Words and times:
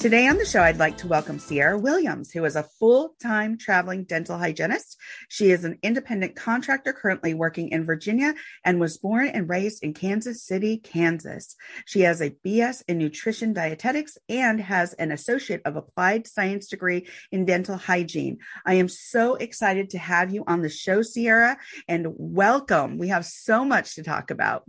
Today 0.00 0.26
on 0.28 0.38
the 0.38 0.46
show, 0.46 0.62
I'd 0.62 0.78
like 0.78 0.96
to 0.96 1.08
welcome 1.08 1.38
Cierra 1.38 1.78
Williams, 1.78 2.30
who 2.32 2.42
is 2.46 2.56
a 2.56 2.62
full 2.62 3.16
time 3.20 3.58
traveling 3.58 4.04
dental 4.04 4.38
hygienist. 4.38 4.96
She 5.28 5.50
is 5.50 5.62
an 5.64 5.78
independent 5.82 6.36
contractor 6.36 6.94
currently 6.94 7.34
working 7.34 7.68
in 7.68 7.84
Virginia 7.84 8.32
and 8.64 8.80
was 8.80 8.96
born 8.96 9.28
and 9.28 9.46
raised 9.46 9.84
in 9.84 9.92
Kansas 9.92 10.42
City, 10.42 10.78
Kansas. 10.78 11.54
She 11.84 12.00
has 12.00 12.22
a 12.22 12.30
BS 12.30 12.82
in 12.88 12.96
nutrition 12.96 13.52
dietetics 13.52 14.16
and 14.26 14.58
has 14.58 14.94
an 14.94 15.12
Associate 15.12 15.60
of 15.66 15.76
Applied 15.76 16.26
Science 16.26 16.68
degree 16.68 17.06
in 17.30 17.44
dental 17.44 17.76
hygiene. 17.76 18.38
I 18.64 18.76
am 18.76 18.88
so 18.88 19.34
excited 19.34 19.90
to 19.90 19.98
have 19.98 20.32
you 20.32 20.44
on 20.46 20.62
the 20.62 20.70
show, 20.70 21.02
Cierra, 21.02 21.58
and 21.88 22.06
welcome. 22.16 22.96
We 22.96 23.08
have 23.08 23.26
so 23.26 23.66
much 23.66 23.96
to 23.96 24.02
talk 24.02 24.30
about. 24.30 24.64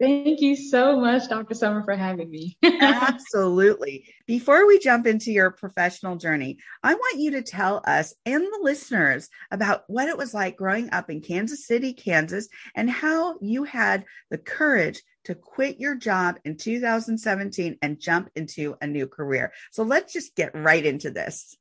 Thank 0.00 0.40
you 0.40 0.54
so 0.54 1.00
much, 1.00 1.28
Dr. 1.28 1.54
Summer, 1.54 1.82
for 1.82 1.96
having 1.96 2.30
me. 2.30 2.56
Absolutely. 2.80 4.06
Before 4.26 4.64
we 4.64 4.78
jump 4.78 5.08
into 5.08 5.32
your 5.32 5.50
professional 5.50 6.14
journey, 6.16 6.58
I 6.84 6.94
want 6.94 7.18
you 7.18 7.32
to 7.32 7.42
tell 7.42 7.82
us 7.84 8.14
and 8.24 8.44
the 8.44 8.60
listeners 8.62 9.28
about 9.50 9.82
what 9.88 10.08
it 10.08 10.16
was 10.16 10.32
like 10.32 10.56
growing 10.56 10.90
up 10.92 11.10
in 11.10 11.20
Kansas 11.20 11.66
City, 11.66 11.94
Kansas, 11.94 12.48
and 12.76 12.88
how 12.88 13.38
you 13.40 13.64
had 13.64 14.04
the 14.30 14.38
courage 14.38 15.02
to 15.24 15.34
quit 15.34 15.80
your 15.80 15.96
job 15.96 16.38
in 16.44 16.56
2017 16.56 17.78
and 17.82 18.00
jump 18.00 18.30
into 18.36 18.76
a 18.80 18.86
new 18.86 19.08
career. 19.08 19.52
So 19.72 19.82
let's 19.82 20.12
just 20.12 20.36
get 20.36 20.54
right 20.54 20.84
into 20.84 21.10
this. 21.10 21.56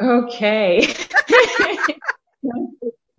Okay. 0.00 0.86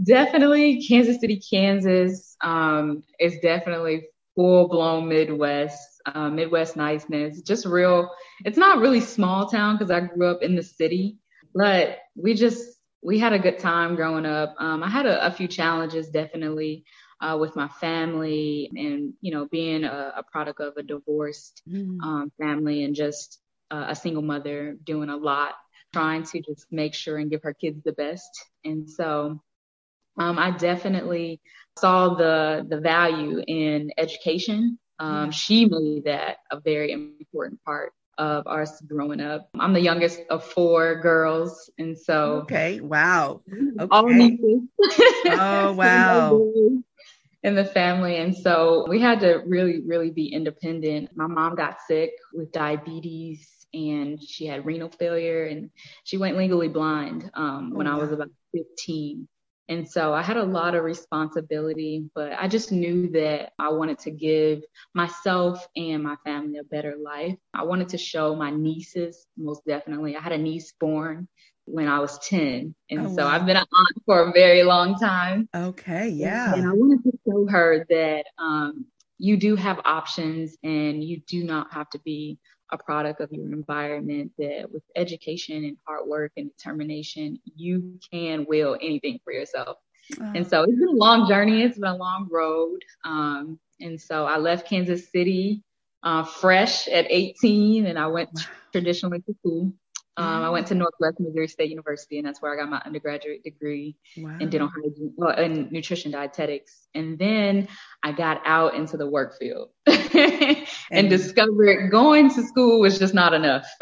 definitely 0.04 0.86
Kansas 0.88 1.20
City, 1.20 1.40
Kansas 1.40 2.36
um, 2.42 3.04
is 3.20 3.38
definitely 3.42 4.08
full 4.36 4.68
blown 4.68 5.08
Midwest, 5.08 6.02
uh, 6.06 6.30
Midwest 6.30 6.76
niceness, 6.76 7.42
just 7.42 7.66
real. 7.66 8.10
It's 8.46 8.58
not 8.58 8.80
really 8.80 9.02
small 9.02 9.48
town 9.48 9.78
because 9.78 9.92
I 9.92 10.02
grew 10.02 10.28
up 10.28 10.42
in 10.42 10.56
the 10.56 10.64
city, 10.64 11.18
but 11.54 11.98
we 12.16 12.34
just 12.34 12.78
we 13.04 13.20
had 13.20 13.34
a 13.34 13.40
good 13.40 13.60
time 13.60 13.96
growing 13.96 14.26
up. 14.26 14.56
Um, 14.60 14.84
I 14.84 14.90
had 14.90 15.06
a, 15.06 15.26
a, 15.26 15.32
few 15.32 15.48
challenges 15.48 16.10
definitely 16.10 16.86
uh, 17.20 17.36
with 17.40 17.56
my 17.56 17.68
family, 17.68 18.70
and 18.76 19.14
you 19.22 19.32
know, 19.32 19.48
being 19.52 19.84
a, 19.84 20.14
a 20.18 20.24
product 20.24 20.60
of 20.60 20.78
a 20.78 20.84
divorced 20.84 21.62
mm. 21.68 21.98
um, 22.02 22.32
family 22.40 22.84
and 22.84 22.96
just 22.96 23.40
uh, 23.72 23.86
a 23.90 23.96
single 23.96 24.22
mother 24.22 24.78
doing 24.84 25.10
a 25.10 25.18
lot, 25.18 25.54
trying 25.94 26.24
to 26.24 26.42
just 26.42 26.68
make 26.72 26.94
sure 26.94 27.18
and 27.18 27.32
give 27.32 27.44
her 27.44 27.54
kids 27.54 27.82
the 27.84 27.94
best. 27.94 28.30
And 28.64 28.90
so 28.90 29.42
um, 30.18 30.38
I 30.38 30.52
definitely 30.52 31.42
saw 31.78 32.16
the 32.16 32.66
the 32.68 32.80
value 32.80 33.44
in 33.48 33.92
education. 33.98 34.78
Um, 35.00 35.10
mm-hmm. 35.10 35.30
She 35.32 35.66
made 35.66 36.06
that 36.06 36.38
a 36.52 36.60
very 36.60 36.92
important 36.92 37.64
part 37.64 37.94
of 38.18 38.46
us 38.46 38.82
growing 38.82 39.20
up. 39.20 39.50
I'm 39.60 39.74
the 39.74 39.82
youngest 39.82 40.22
of 40.30 40.44
four 40.44 41.02
girls, 41.02 41.72
and 41.78 41.98
so 41.98 42.42
okay, 42.44 42.80
wow, 42.82 43.42
okay. 43.52 43.88
all 43.92 44.08
nieces. 44.08 44.62
oh 45.26 45.74
wow. 45.74 46.40
in 47.44 47.56
the 47.56 47.66
family. 47.66 48.18
And 48.18 48.36
so 48.36 48.86
we 48.88 49.00
had 49.00 49.22
to 49.22 49.42
really, 49.48 49.82
really 49.82 50.12
be 50.12 50.28
independent. 50.28 51.10
My 51.16 51.26
mom 51.26 51.56
got 51.56 51.78
sick 51.88 52.12
with 52.34 52.52
diabetes 52.52 53.62
and 53.74 54.22
she 54.22 54.46
had 54.46 54.66
renal 54.66 54.90
failure 54.90 55.46
and 55.46 55.72
she 56.04 56.18
went 56.18 56.38
legally 56.38 56.68
blind 56.68 57.32
um, 57.34 57.72
when 57.74 57.88
oh. 57.88 57.94
I 57.94 57.96
was 57.96 58.12
about 58.12 58.30
15. 58.54 59.28
And 59.72 59.90
so 59.90 60.14
I 60.14 60.22
had 60.22 60.36
a 60.36 60.44
lot 60.44 60.76
of 60.76 60.84
responsibility, 60.84 62.04
but 62.14 62.34
I 62.38 62.50
just 62.50 62.74
knew 62.74 63.10
that 63.12 63.54
I 63.58 63.70
wanted 63.70 64.00
to 64.00 64.12
give 64.12 64.64
myself 64.94 65.66
and 65.78 66.04
my 66.04 66.18
family 66.26 66.58
a 66.58 66.66
better 66.66 66.98
life. 67.02 67.38
I 67.54 67.64
wanted 67.64 67.88
to 67.90 67.98
show 67.98 68.36
my 68.36 68.52
nieces, 68.52 69.26
most 69.38 69.62
definitely. 69.66 70.18
I 70.18 70.20
had 70.20 70.34
a 70.34 70.38
niece 70.38 70.74
born 70.78 71.30
when 71.64 71.88
I 71.88 72.00
was 72.00 72.20
10. 72.28 72.76
And 72.90 73.00
oh, 73.00 73.16
so 73.16 73.24
wow. 73.24 73.30
I've 73.30 73.46
been 73.46 73.56
an 73.56 73.64
aunt 73.64 74.04
for 74.06 74.28
a 74.28 74.34
very 74.34 74.64
long 74.64 75.00
time. 75.00 75.48
Okay, 75.56 76.10
yeah. 76.10 76.54
And 76.54 76.68
I 76.68 76.74
wanted 76.74 77.04
to 77.04 77.18
show 77.26 77.48
her 77.50 77.86
that 77.90 78.26
um, 78.38 78.88
you 79.22 79.38
do 79.38 79.56
have 79.56 79.80
options 79.86 80.58
and 80.64 81.04
you 81.04 81.22
do 81.28 81.44
not 81.44 81.72
have 81.72 81.90
to 81.92 82.00
be 82.00 82.40
a 82.72 82.78
product 82.78 83.22
of 83.22 83.32
your 83.32 83.52
environment 83.52 84.32
that 84.40 84.66
with 84.72 84.82
education 84.96 85.64
and 85.64 85.78
hard 85.86 86.08
work 86.08 86.32
and 86.38 86.50
determination, 86.58 87.40
you 87.56 88.00
can 88.12 88.46
will 88.50 88.78
anything 88.82 89.20
for 89.24 89.32
yourself. 89.32 89.78
And 90.34 90.46
so 90.46 90.64
it's 90.64 90.74
been 90.74 90.88
a 90.88 90.92
long 90.92 91.28
journey. 91.28 91.62
It's 91.62 91.78
been 91.78 91.92
a 91.92 91.96
long 91.96 92.28
road. 92.32 92.80
Um, 93.06 93.60
and 93.80 94.02
so 94.02 94.26
I 94.26 94.38
left 94.38 94.68
Kansas 94.68 95.12
City 95.12 95.62
uh, 96.04 96.24
fresh 96.24 96.88
at 96.88 97.06
18 97.08 97.86
and 97.86 98.00
I 98.00 98.08
went 98.08 98.30
wow. 98.34 98.42
traditionally 98.72 99.20
to 99.20 99.36
school. 99.40 99.74
Um, 100.18 100.44
I 100.44 100.50
went 100.50 100.68
to 100.68 100.76
Northwest 100.76 101.22
Missouri 101.22 101.48
State 101.48 101.70
University, 101.70 102.18
and 102.18 102.28
that's 102.28 102.42
where 102.42 102.54
I 102.54 102.62
got 102.62 102.70
my 102.70 102.82
undergraduate 102.86 103.44
degree 103.44 103.96
wow. 104.18 104.38
in 104.42 104.50
dental 104.50 104.68
hygiene, 104.68 105.14
well, 105.16 105.38
in 105.38 105.70
nutrition 105.72 106.12
dietetics. 106.12 106.90
And 106.94 107.18
then 107.18 107.70
I 108.04 108.12
got 108.12 108.42
out 108.46 108.76
into 108.76 108.98
the 108.98 109.10
work 109.10 109.40
field 109.40 109.70
and, 109.88 110.68
and 110.92 111.10
discovered 111.10 111.90
going 111.92 112.30
to 112.32 112.44
school 112.44 112.82
was 112.82 113.00
just 113.00 113.14
not 113.14 113.34
enough. 113.34 113.66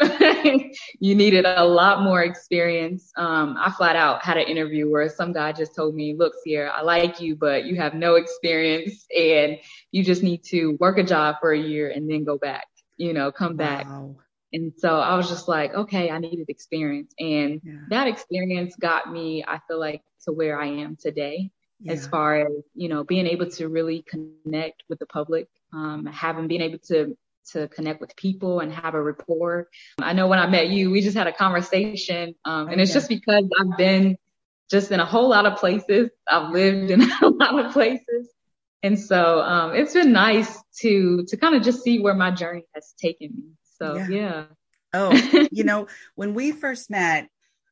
you 1.00 1.16
needed 1.16 1.46
a 1.46 1.64
lot 1.64 2.02
more 2.02 2.22
experience. 2.22 3.10
Um, 3.16 3.56
I 3.58 3.72
flat 3.72 3.96
out 3.96 4.24
had 4.24 4.36
an 4.36 4.46
interview 4.46 4.88
where 4.88 5.08
some 5.08 5.32
guy 5.32 5.50
just 5.50 5.74
told 5.74 5.96
me, 5.96 6.14
"Look, 6.16 6.34
Cierra, 6.44 6.70
I 6.70 6.82
like 6.82 7.20
you, 7.20 7.34
but 7.34 7.64
you 7.64 7.74
have 7.76 7.94
no 7.94 8.14
experience, 8.14 9.04
and 9.16 9.58
you 9.90 10.04
just 10.04 10.22
need 10.22 10.44
to 10.44 10.76
work 10.78 10.96
a 10.96 11.02
job 11.02 11.36
for 11.40 11.52
a 11.52 11.58
year 11.58 11.90
and 11.90 12.08
then 12.08 12.22
go 12.22 12.38
back. 12.38 12.68
You 12.96 13.14
know, 13.14 13.32
come 13.32 13.56
back." 13.56 13.86
Wow 13.86 14.14
and 14.52 14.72
so 14.76 14.96
I 14.98 15.16
was 15.16 15.28
just 15.28 15.48
like, 15.48 15.74
okay, 15.74 16.10
I 16.10 16.18
needed 16.18 16.46
experience. 16.48 17.12
And 17.18 17.60
yeah. 17.62 17.72
that 17.90 18.08
experience 18.08 18.74
got 18.76 19.10
me, 19.10 19.44
I 19.46 19.60
feel 19.68 19.78
like, 19.78 20.02
to 20.24 20.32
where 20.32 20.60
I 20.60 20.66
am 20.66 20.96
today, 20.96 21.50
yeah. 21.80 21.92
as 21.92 22.06
far 22.06 22.40
as, 22.40 22.52
you 22.74 22.88
know, 22.88 23.04
being 23.04 23.26
able 23.26 23.48
to 23.52 23.68
really 23.68 24.04
connect 24.08 24.82
with 24.88 24.98
the 24.98 25.06
public, 25.06 25.48
um, 25.72 26.06
having 26.06 26.48
been 26.48 26.62
able 26.62 26.78
to 26.88 27.16
to 27.52 27.68
connect 27.68 28.00
with 28.00 28.14
people 28.16 28.60
and 28.60 28.72
have 28.72 28.94
a 28.94 29.02
rapport. 29.02 29.68
I 30.00 30.12
know 30.12 30.28
when 30.28 30.38
I 30.38 30.46
met 30.46 30.68
you, 30.68 30.90
we 30.90 31.00
just 31.00 31.16
had 31.16 31.26
a 31.26 31.32
conversation. 31.32 32.34
Um, 32.44 32.68
and 32.68 32.80
it's 32.80 32.92
just 32.92 33.08
because 33.08 33.44
I've 33.58 33.76
been 33.76 34.18
just 34.70 34.92
in 34.92 35.00
a 35.00 35.06
whole 35.06 35.28
lot 35.30 35.46
of 35.46 35.58
places. 35.58 36.10
I've 36.28 36.52
lived 36.52 36.90
in 36.90 37.02
a 37.22 37.28
lot 37.28 37.64
of 37.64 37.72
places. 37.72 38.28
And 38.82 38.98
so 38.98 39.40
um, 39.40 39.74
it's 39.74 39.94
been 39.94 40.12
nice 40.12 40.62
to 40.80 41.24
to 41.28 41.36
kind 41.36 41.54
of 41.54 41.62
just 41.62 41.82
see 41.82 41.98
where 41.98 42.14
my 42.14 42.30
journey 42.30 42.64
has 42.74 42.94
taken 43.00 43.30
me. 43.34 43.44
So 43.80 43.96
yeah. 43.96 44.08
yeah. 44.08 44.44
Oh, 44.92 45.48
you 45.52 45.64
know, 45.64 45.86
when 46.14 46.34
we 46.34 46.52
first 46.52 46.90
met, 46.90 47.28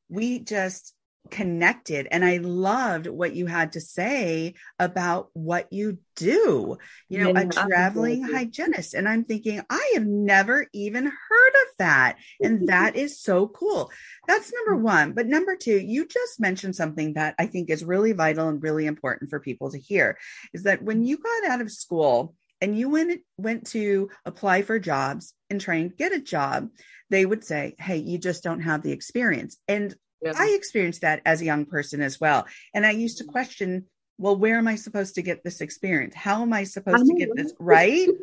we 0.09 0.39
just 0.39 0.95
connected 1.31 2.09
and 2.11 2.25
I 2.25 2.39
loved 2.39 3.07
what 3.07 3.35
you 3.35 3.47
had 3.47 3.73
to 3.73 3.81
say 3.81 4.55
about 4.79 5.29
what 5.35 5.73
you 5.73 5.99
do. 6.17 6.79
You 7.09 7.19
know, 7.19 7.33
yeah, 7.35 7.41
a 7.41 7.47
traveling 7.49 8.23
hygienist. 8.23 8.95
And 8.95 9.09
I'm 9.09 9.25
thinking, 9.25 9.61
I 9.69 9.93
have 9.95 10.07
never 10.07 10.67
even 10.73 11.05
heard 11.05 11.55
of 11.55 11.77
that. 11.79 12.17
And 12.41 12.69
that 12.69 12.97
is 12.97 13.21
so 13.21 13.49
cool. 13.49 13.91
That's 14.27 14.53
number 14.53 14.81
mm. 14.81 14.85
one. 14.85 15.13
But 15.13 15.27
number 15.27 15.57
two, 15.57 15.79
you 15.79 16.07
just 16.07 16.41
mentioned 16.41 16.77
something 16.77 17.15
that 17.15 17.35
I 17.39 17.47
think 17.47 17.71
is 17.71 17.85
really 17.85 18.13
vital 18.13 18.49
and 18.49 18.63
really 18.63 18.87
important 18.87 19.31
for 19.31 19.41
people 19.41 19.71
to 19.71 19.79
hear 19.79 20.19
is 20.53 20.63
that 20.65 20.83
when 20.83 21.03
mm. 21.03 21.07
you 21.07 21.19
got 21.19 21.51
out 21.51 21.61
of 21.61 21.71
school, 21.71 22.35
and 22.61 22.79
you 22.79 22.89
went 22.89 23.21
went 23.37 23.67
to 23.69 24.11
apply 24.25 24.63
for 24.63 24.79
jobs 24.79 25.35
and 25.51 25.61
try 25.61 25.77
and 25.77 25.97
get 25.97 26.13
a 26.13 26.21
job, 26.21 26.69
they 27.11 27.25
would 27.25 27.45
say, 27.45 27.75
"Hey, 27.79 27.99
you 27.99 28.19
just 28.19 28.43
don't 28.43 28.61
have 28.61 28.83
the 28.83 28.93
experience." 28.93 29.57
And 29.69 29.95
yeah. 30.23 30.33
I 30.37 30.51
experienced 30.51 31.03
that 31.03 31.23
as 31.25 31.41
a 31.41 31.45
young 31.47 31.67
person 31.67 32.01
as 32.03 32.21
well. 32.21 32.47
And 32.75 32.85
I 32.85 32.91
used 32.91 33.19
to 33.19 33.25
mm-hmm. 33.25 33.33
question, 33.33 33.87
"Well, 34.19 34.37
where 34.37 34.59
am 34.59 34.69
I 34.69 34.77
supposed 34.77 35.15
to 35.17 35.23
get 35.23 35.45
this 35.45 35.61
experience? 35.61 36.15
How 36.15 36.43
am 36.43 36.53
I 36.53 36.65
supposed 36.65 37.07
to 37.07 37.15
get 37.15 37.31
this 37.35 37.53
right?" 37.59 38.09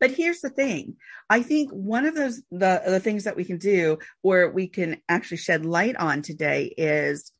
but 0.00 0.10
here's 0.10 0.40
the 0.40 0.50
thing 0.50 0.96
i 1.28 1.42
think 1.42 1.70
one 1.70 2.06
of 2.06 2.14
those 2.14 2.42
the, 2.50 2.82
the 2.86 3.00
things 3.00 3.24
that 3.24 3.36
we 3.36 3.44
can 3.44 3.58
do 3.58 3.98
or 4.22 4.48
we 4.50 4.68
can 4.68 5.00
actually 5.08 5.36
shed 5.36 5.66
light 5.66 5.96
on 5.96 6.22
today 6.22 6.72
is 6.76 7.32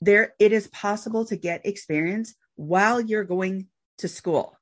there 0.00 0.34
it 0.38 0.52
is 0.52 0.68
possible 0.68 1.24
to 1.24 1.36
get 1.36 1.64
experience 1.64 2.34
while 2.56 3.00
you're 3.00 3.24
going 3.24 3.66
to 3.98 4.08
school 4.08 4.59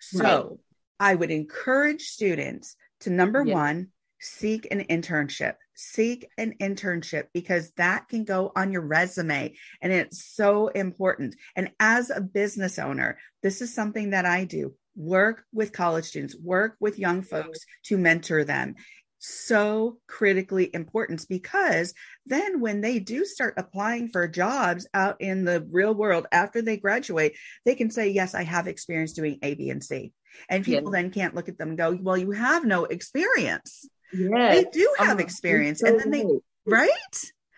so 0.00 0.20
right. 0.20 0.58
I 1.00 1.14
would 1.14 1.30
encourage 1.30 2.02
students 2.02 2.76
to 3.00 3.10
number 3.10 3.44
yes. 3.44 3.54
one, 3.54 3.88
seek 4.20 4.66
an 4.70 4.84
internship. 4.84 5.54
Seek 5.74 6.28
an 6.36 6.54
internship 6.60 7.26
because 7.32 7.70
that 7.76 8.08
can 8.08 8.24
go 8.24 8.50
on 8.56 8.72
your 8.72 8.82
resume 8.82 9.54
and 9.80 9.92
it's 9.92 10.24
so 10.34 10.68
important. 10.68 11.36
And 11.54 11.70
as 11.78 12.10
a 12.10 12.20
business 12.20 12.80
owner, 12.80 13.18
this 13.42 13.62
is 13.62 13.72
something 13.72 14.10
that 14.10 14.26
I 14.26 14.44
do 14.44 14.74
work 14.96 15.44
with 15.52 15.72
college 15.72 16.06
students, 16.06 16.36
work 16.36 16.74
with 16.80 16.98
young 16.98 17.22
folks 17.22 17.60
to 17.84 17.96
mentor 17.96 18.42
them 18.42 18.74
so 19.18 19.98
critically 20.06 20.70
important 20.72 21.26
because 21.28 21.92
then 22.26 22.60
when 22.60 22.80
they 22.80 22.98
do 22.98 23.24
start 23.24 23.54
applying 23.56 24.08
for 24.08 24.28
jobs 24.28 24.86
out 24.94 25.20
in 25.20 25.44
the 25.44 25.66
real 25.70 25.94
world 25.94 26.26
after 26.30 26.62
they 26.62 26.76
graduate, 26.76 27.36
they 27.64 27.74
can 27.74 27.90
say, 27.90 28.08
Yes, 28.08 28.34
I 28.34 28.44
have 28.44 28.66
experience 28.66 29.12
doing 29.12 29.38
A, 29.42 29.54
B, 29.54 29.70
and 29.70 29.82
C. 29.82 30.12
And 30.48 30.64
people 30.64 30.90
then 30.90 31.10
can't 31.10 31.34
look 31.34 31.48
at 31.48 31.58
them 31.58 31.70
and 31.70 31.78
go, 31.78 31.98
Well, 32.00 32.16
you 32.16 32.30
have 32.30 32.64
no 32.64 32.84
experience. 32.84 33.88
Yeah. 34.12 34.54
They 34.54 34.64
do 34.64 34.94
oh, 35.00 35.04
have 35.04 35.18
oh, 35.18 35.22
experience. 35.22 35.80
So 35.80 35.88
and 35.88 36.00
then 36.00 36.10
they, 36.10 36.24
right? 36.66 36.90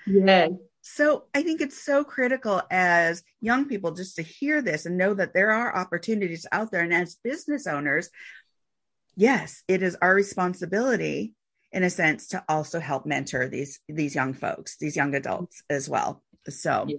Yeah. 0.06 0.48
So 0.82 1.24
I 1.34 1.42
think 1.42 1.60
it's 1.60 1.84
so 1.84 2.04
critical 2.04 2.62
as 2.70 3.22
young 3.40 3.66
people 3.66 3.92
just 3.92 4.16
to 4.16 4.22
hear 4.22 4.62
this 4.62 4.86
and 4.86 4.96
know 4.96 5.14
that 5.14 5.34
there 5.34 5.50
are 5.50 5.76
opportunities 5.76 6.46
out 6.50 6.72
there. 6.72 6.80
And 6.80 6.94
as 6.94 7.16
business 7.22 7.66
owners, 7.66 8.08
yes, 9.14 9.62
it 9.68 9.82
is 9.82 9.96
our 10.00 10.14
responsibility 10.14 11.34
in 11.72 11.82
a 11.82 11.90
sense 11.90 12.28
to 12.28 12.44
also 12.48 12.80
help 12.80 13.06
mentor 13.06 13.48
these 13.48 13.80
these 13.88 14.14
young 14.14 14.34
folks 14.34 14.76
these 14.78 14.96
young 14.96 15.14
adults 15.14 15.62
as 15.70 15.88
well. 15.88 16.22
So 16.48 16.86
yeah, 16.88 16.96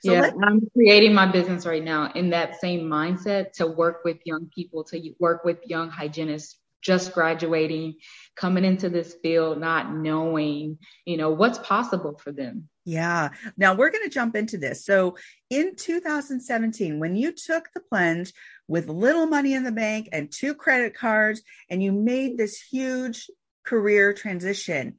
so 0.00 0.12
yeah 0.12 0.30
i'm 0.42 0.60
creating 0.72 1.12
my 1.12 1.26
business 1.26 1.66
right 1.66 1.82
now 1.82 2.10
in 2.14 2.30
that 2.30 2.60
same 2.60 2.82
mindset 2.82 3.52
to 3.52 3.66
work 3.66 4.04
with 4.04 4.18
young 4.24 4.48
people 4.54 4.84
to 4.84 5.14
work 5.18 5.44
with 5.44 5.58
young 5.66 5.88
hygienists 5.90 6.58
just 6.84 7.12
graduating 7.12 7.94
coming 8.36 8.64
into 8.64 8.88
this 8.88 9.16
field 9.22 9.58
not 9.58 9.92
knowing 9.92 10.78
you 11.06 11.16
know 11.16 11.30
what's 11.30 11.58
possible 11.58 12.18
for 12.18 12.30
them. 12.30 12.68
Yeah. 12.84 13.30
Now 13.56 13.74
we're 13.74 13.90
going 13.90 14.04
to 14.04 14.10
jump 14.10 14.36
into 14.36 14.58
this. 14.58 14.84
So 14.84 15.16
in 15.48 15.74
2017 15.74 17.00
when 17.00 17.16
you 17.16 17.32
took 17.32 17.70
the 17.72 17.80
plunge 17.80 18.32
with 18.68 18.88
little 18.88 19.26
money 19.26 19.54
in 19.54 19.64
the 19.64 19.72
bank 19.72 20.10
and 20.12 20.30
two 20.30 20.54
credit 20.54 20.94
cards 20.94 21.42
and 21.70 21.82
you 21.82 21.92
made 21.92 22.36
this 22.36 22.60
huge 22.60 23.30
career 23.64 24.12
transition. 24.12 24.98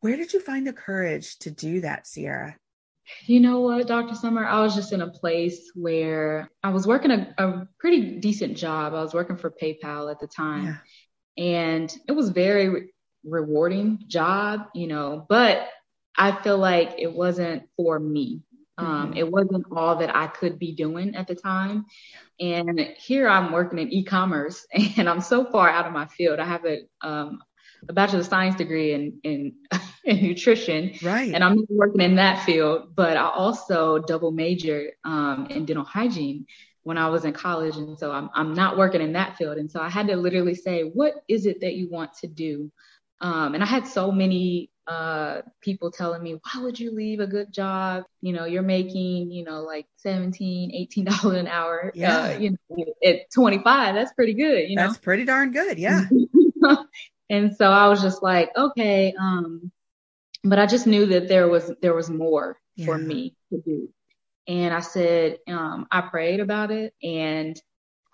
Where 0.00 0.16
did 0.16 0.32
you 0.32 0.40
find 0.40 0.66
the 0.66 0.72
courage 0.72 1.38
to 1.40 1.50
do 1.50 1.82
that, 1.82 2.06
Cierra? 2.06 2.56
You 3.26 3.40
know 3.40 3.60
what, 3.60 3.86
Dr. 3.86 4.14
Summer? 4.14 4.44
I 4.44 4.60
was 4.60 4.74
just 4.74 4.92
in 4.92 5.02
a 5.02 5.10
place 5.10 5.70
where 5.74 6.50
I 6.62 6.70
was 6.70 6.86
working 6.86 7.10
a, 7.10 7.34
a 7.38 7.68
pretty 7.78 8.18
decent 8.18 8.56
job. 8.56 8.94
I 8.94 9.02
was 9.02 9.14
working 9.14 9.36
for 9.36 9.50
PayPal 9.50 10.10
at 10.10 10.20
the 10.20 10.26
time. 10.26 10.78
Yeah. 11.36 11.44
And 11.44 11.96
it 12.08 12.12
was 12.12 12.30
very 12.30 12.68
re- 12.68 12.92
rewarding 13.24 14.04
job, 14.06 14.68
you 14.74 14.86
know, 14.86 15.26
but 15.28 15.68
I 16.16 16.32
feel 16.32 16.58
like 16.58 16.94
it 16.98 17.12
wasn't 17.12 17.64
for 17.76 17.98
me. 17.98 18.42
Um, 18.76 18.86
mm-hmm. 18.86 19.16
It 19.16 19.30
wasn't 19.30 19.66
all 19.70 19.96
that 19.96 20.14
I 20.14 20.26
could 20.26 20.58
be 20.58 20.72
doing 20.72 21.14
at 21.14 21.26
the 21.28 21.34
time. 21.34 21.86
And 22.40 22.80
here 22.96 23.28
I'm 23.28 23.52
working 23.52 23.78
in 23.78 23.92
e-commerce 23.92 24.66
and 24.96 25.08
I'm 25.08 25.20
so 25.20 25.50
far 25.50 25.68
out 25.68 25.86
of 25.86 25.92
my 25.92 26.06
field. 26.06 26.40
I 26.40 26.46
have 26.46 26.64
a, 26.64 26.80
um, 27.00 27.40
a 27.88 27.92
bachelor 27.92 28.20
of 28.20 28.26
science 28.26 28.56
degree 28.56 28.92
in, 28.92 29.18
in, 29.22 29.54
in 30.04 30.22
nutrition. 30.22 30.92
Right. 31.02 31.32
And 31.32 31.42
I'm 31.42 31.64
working 31.68 32.00
in 32.00 32.16
that 32.16 32.44
field, 32.44 32.94
but 32.94 33.16
I 33.16 33.28
also 33.28 33.98
double 33.98 34.30
majored 34.30 34.92
um, 35.04 35.46
in 35.50 35.64
dental 35.64 35.84
hygiene 35.84 36.46
when 36.82 36.98
I 36.98 37.08
was 37.08 37.24
in 37.24 37.32
college. 37.32 37.76
And 37.76 37.98
so 37.98 38.12
I'm, 38.12 38.30
I'm 38.34 38.54
not 38.54 38.76
working 38.76 39.00
in 39.00 39.12
that 39.14 39.36
field. 39.36 39.58
And 39.58 39.70
so 39.70 39.80
I 39.80 39.88
had 39.88 40.06
to 40.08 40.16
literally 40.16 40.54
say, 40.54 40.82
what 40.82 41.14
is 41.28 41.46
it 41.46 41.60
that 41.62 41.74
you 41.74 41.88
want 41.90 42.14
to 42.18 42.26
do? 42.26 42.70
Um, 43.20 43.54
and 43.54 43.62
I 43.62 43.66
had 43.66 43.86
so 43.86 44.12
many 44.12 44.70
uh, 44.86 45.40
people 45.62 45.90
telling 45.90 46.22
me, 46.22 46.34
why 46.34 46.62
would 46.62 46.78
you 46.78 46.94
leave 46.94 47.20
a 47.20 47.26
good 47.26 47.52
job? 47.52 48.04
You 48.20 48.34
know, 48.34 48.44
you're 48.44 48.62
making, 48.62 49.30
you 49.30 49.44
know, 49.44 49.62
like 49.62 49.86
17, 49.96 50.72
18 50.74 51.04
dollars 51.22 51.38
an 51.38 51.46
hour. 51.46 51.86
Uh, 51.86 51.90
yeah. 51.94 52.18
Uh, 52.18 52.38
you 52.38 52.50
know, 52.50 52.84
at 53.04 53.30
25, 53.34 53.94
that's 53.94 54.12
pretty 54.12 54.34
good. 54.34 54.68
You 54.68 54.76
know, 54.76 54.86
that's 54.86 54.98
pretty 54.98 55.24
darn 55.24 55.52
good. 55.52 55.78
Yeah. 55.78 56.04
And 57.30 57.56
so 57.56 57.70
I 57.70 57.88
was 57.88 58.02
just 58.02 58.22
like, 58.22 58.50
okay, 58.56 59.14
um, 59.18 59.70
but 60.42 60.58
I 60.58 60.66
just 60.66 60.86
knew 60.86 61.06
that 61.06 61.28
there 61.28 61.48
was 61.48 61.72
there 61.80 61.94
was 61.94 62.10
more 62.10 62.58
yeah. 62.76 62.86
for 62.86 62.98
me 62.98 63.36
to 63.50 63.60
do. 63.64 63.88
And 64.46 64.74
I 64.74 64.80
said, 64.80 65.38
um, 65.48 65.86
I 65.90 66.02
prayed 66.02 66.40
about 66.40 66.70
it 66.70 66.92
and 67.02 67.60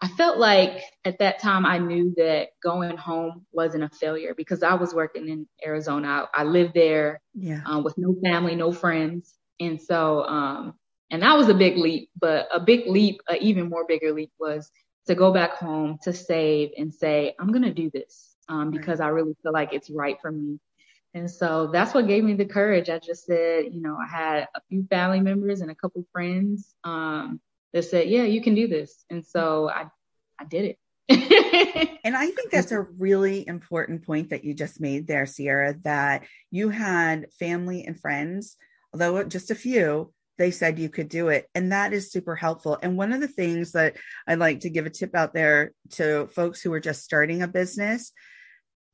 I 0.02 0.08
felt 0.08 0.38
like 0.38 0.82
at 1.04 1.18
that 1.18 1.40
time 1.40 1.66
I 1.66 1.78
knew 1.78 2.14
that 2.16 2.50
going 2.62 2.96
home 2.96 3.44
wasn't 3.52 3.84
a 3.84 3.90
failure 3.90 4.34
because 4.34 4.62
I 4.62 4.74
was 4.74 4.94
working 4.94 5.28
in 5.28 5.46
Arizona. 5.64 6.28
I, 6.32 6.40
I 6.40 6.44
lived 6.44 6.72
there 6.74 7.20
yeah. 7.34 7.60
um, 7.66 7.84
with 7.84 7.98
no 7.98 8.14
family, 8.22 8.54
no 8.54 8.72
friends. 8.72 9.34
And 9.58 9.80
so, 9.80 10.24
um, 10.24 10.74
and 11.10 11.22
that 11.22 11.36
was 11.36 11.48
a 11.48 11.54
big 11.54 11.76
leap, 11.76 12.08
but 12.18 12.48
a 12.52 12.60
big 12.60 12.86
leap, 12.86 13.20
an 13.28 13.38
even 13.40 13.68
more 13.68 13.84
bigger 13.86 14.12
leap 14.12 14.30
was 14.38 14.70
to 15.06 15.14
go 15.14 15.32
back 15.32 15.56
home 15.56 15.98
to 16.04 16.12
save 16.12 16.70
and 16.78 16.94
say, 16.94 17.34
I'm 17.38 17.52
going 17.52 17.64
to 17.64 17.74
do 17.74 17.90
this 17.90 18.36
um, 18.48 18.70
because 18.70 19.00
I 19.00 19.08
really 19.08 19.34
feel 19.42 19.52
like 19.52 19.72
it's 19.72 19.90
right 19.90 20.18
for 20.20 20.30
me. 20.30 20.58
And 21.14 21.30
so 21.30 21.68
that's 21.72 21.92
what 21.92 22.06
gave 22.06 22.22
me 22.22 22.34
the 22.34 22.44
courage. 22.44 22.88
I 22.88 22.98
just 22.98 23.24
said, 23.24 23.66
you 23.72 23.80
know, 23.82 23.96
I 23.96 24.06
had 24.06 24.48
a 24.54 24.60
few 24.68 24.84
family 24.84 25.20
members 25.20 25.60
and 25.60 25.70
a 25.70 25.74
couple 25.74 26.06
friends 26.12 26.74
um, 26.84 27.40
that 27.72 27.84
said, 27.84 28.08
yeah, 28.08 28.22
you 28.22 28.40
can 28.40 28.54
do 28.54 28.68
this. 28.68 29.04
And 29.10 29.24
so 29.24 29.68
I, 29.68 29.86
I 30.38 30.44
did 30.44 30.76
it. 30.76 30.78
and 32.04 32.16
I 32.16 32.30
think 32.30 32.52
that's 32.52 32.70
a 32.70 32.82
really 32.82 33.46
important 33.46 34.06
point 34.06 34.30
that 34.30 34.44
you 34.44 34.54
just 34.54 34.80
made 34.80 35.08
there, 35.08 35.26
Cierra, 35.26 35.74
that 35.82 36.24
you 36.52 36.68
had 36.68 37.32
family 37.32 37.84
and 37.84 37.98
friends, 37.98 38.56
although 38.92 39.24
just 39.24 39.50
a 39.50 39.56
few, 39.56 40.12
they 40.40 40.50
said 40.50 40.78
you 40.78 40.88
could 40.88 41.10
do 41.10 41.28
it. 41.28 41.46
And 41.54 41.70
that 41.70 41.92
is 41.92 42.10
super 42.10 42.34
helpful. 42.34 42.78
And 42.82 42.96
one 42.96 43.12
of 43.12 43.20
the 43.20 43.28
things 43.28 43.72
that 43.72 43.98
I'd 44.26 44.38
like 44.38 44.60
to 44.60 44.70
give 44.70 44.86
a 44.86 44.90
tip 44.90 45.14
out 45.14 45.34
there 45.34 45.72
to 45.90 46.28
folks 46.28 46.62
who 46.62 46.72
are 46.72 46.80
just 46.80 47.04
starting 47.04 47.42
a 47.42 47.46
business 47.48 48.12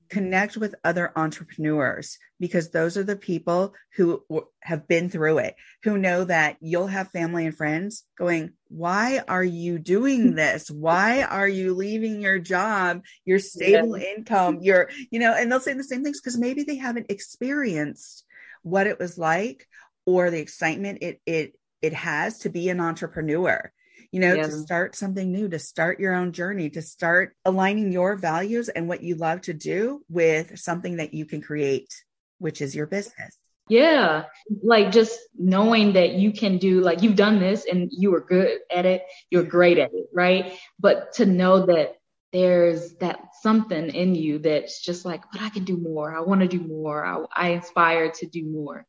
connect 0.08 0.56
with 0.56 0.74
other 0.82 1.12
entrepreneurs 1.14 2.18
because 2.40 2.70
those 2.70 2.96
are 2.96 3.04
the 3.04 3.14
people 3.14 3.74
who 3.94 4.24
have 4.60 4.88
been 4.88 5.08
through 5.08 5.38
it, 5.38 5.54
who 5.84 5.96
know 5.96 6.24
that 6.24 6.56
you'll 6.60 6.88
have 6.88 7.12
family 7.12 7.46
and 7.46 7.56
friends 7.56 8.02
going, 8.18 8.50
Why 8.66 9.22
are 9.28 9.44
you 9.44 9.78
doing 9.78 10.34
this? 10.34 10.68
Why 10.68 11.22
are 11.22 11.48
you 11.48 11.74
leaving 11.74 12.20
your 12.20 12.40
job, 12.40 13.02
your 13.24 13.38
stable 13.38 13.96
yeah. 13.96 14.14
income, 14.16 14.58
your, 14.62 14.90
you 15.12 15.20
know, 15.20 15.32
and 15.32 15.50
they'll 15.50 15.60
say 15.60 15.74
the 15.74 15.84
same 15.84 16.02
things 16.02 16.20
because 16.20 16.36
maybe 16.36 16.64
they 16.64 16.76
haven't 16.76 17.06
experienced 17.08 18.24
what 18.62 18.88
it 18.88 18.98
was 18.98 19.16
like 19.16 19.68
or 20.06 20.30
the 20.30 20.40
excitement 20.40 20.98
it, 21.02 21.20
it, 21.26 21.58
it 21.82 21.92
has 21.92 22.38
to 22.38 22.48
be 22.48 22.68
an 22.68 22.80
entrepreneur 22.80 23.70
you 24.12 24.20
know, 24.20 24.34
yeah. 24.34 24.44
to 24.44 24.52
start 24.52 24.96
something 24.96 25.30
new, 25.30 25.48
to 25.48 25.58
start 25.58 26.00
your 26.00 26.14
own 26.14 26.32
journey, 26.32 26.70
to 26.70 26.82
start 26.82 27.34
aligning 27.44 27.92
your 27.92 28.16
values 28.16 28.68
and 28.68 28.88
what 28.88 29.02
you 29.02 29.14
love 29.14 29.42
to 29.42 29.52
do 29.52 30.02
with 30.08 30.58
something 30.58 30.96
that 30.96 31.14
you 31.14 31.26
can 31.26 31.42
create, 31.42 31.92
which 32.38 32.60
is 32.60 32.74
your 32.74 32.86
business. 32.86 33.36
Yeah. 33.68 34.24
Like 34.62 34.92
just 34.92 35.18
knowing 35.36 35.94
that 35.94 36.12
you 36.12 36.32
can 36.32 36.58
do, 36.58 36.80
like 36.80 37.02
you've 37.02 37.16
done 37.16 37.40
this 37.40 37.66
and 37.70 37.90
you 37.92 38.12
were 38.12 38.20
good 38.20 38.58
at 38.74 38.86
it, 38.86 39.02
you're 39.28 39.42
great 39.42 39.78
at 39.78 39.92
it, 39.92 40.06
right? 40.14 40.52
But 40.78 41.14
to 41.14 41.26
know 41.26 41.66
that 41.66 41.96
there's 42.32 42.94
that 42.96 43.18
something 43.42 43.88
in 43.88 44.14
you 44.14 44.38
that's 44.38 44.82
just 44.82 45.04
like, 45.04 45.22
but 45.32 45.42
I 45.42 45.48
can 45.48 45.64
do 45.64 45.76
more. 45.76 46.16
I 46.16 46.20
want 46.20 46.42
to 46.42 46.48
do 46.48 46.60
more. 46.60 47.04
I, 47.04 47.24
I 47.34 47.48
inspire 47.50 48.12
to 48.12 48.26
do 48.26 48.44
more. 48.44 48.86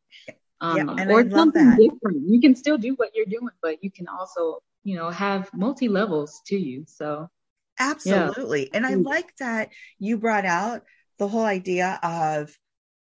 Um, 0.60 0.76
yeah, 0.76 1.08
or 1.08 1.30
something 1.30 1.70
different. 1.76 2.28
You 2.28 2.40
can 2.40 2.56
still 2.56 2.78
do 2.78 2.94
what 2.94 3.10
you're 3.14 3.26
doing, 3.26 3.54
but 3.62 3.82
you 3.82 3.90
can 3.90 4.08
also 4.08 4.60
you 4.88 4.96
know 4.96 5.10
have 5.10 5.50
multi 5.52 5.88
levels 5.88 6.40
to 6.46 6.56
you 6.56 6.84
so 6.86 7.28
absolutely 7.78 8.62
yeah. 8.62 8.70
and 8.72 8.86
i 8.86 8.94
like 8.94 9.36
that 9.36 9.68
you 9.98 10.16
brought 10.16 10.46
out 10.46 10.82
the 11.18 11.28
whole 11.28 11.44
idea 11.44 11.98
of 12.02 12.56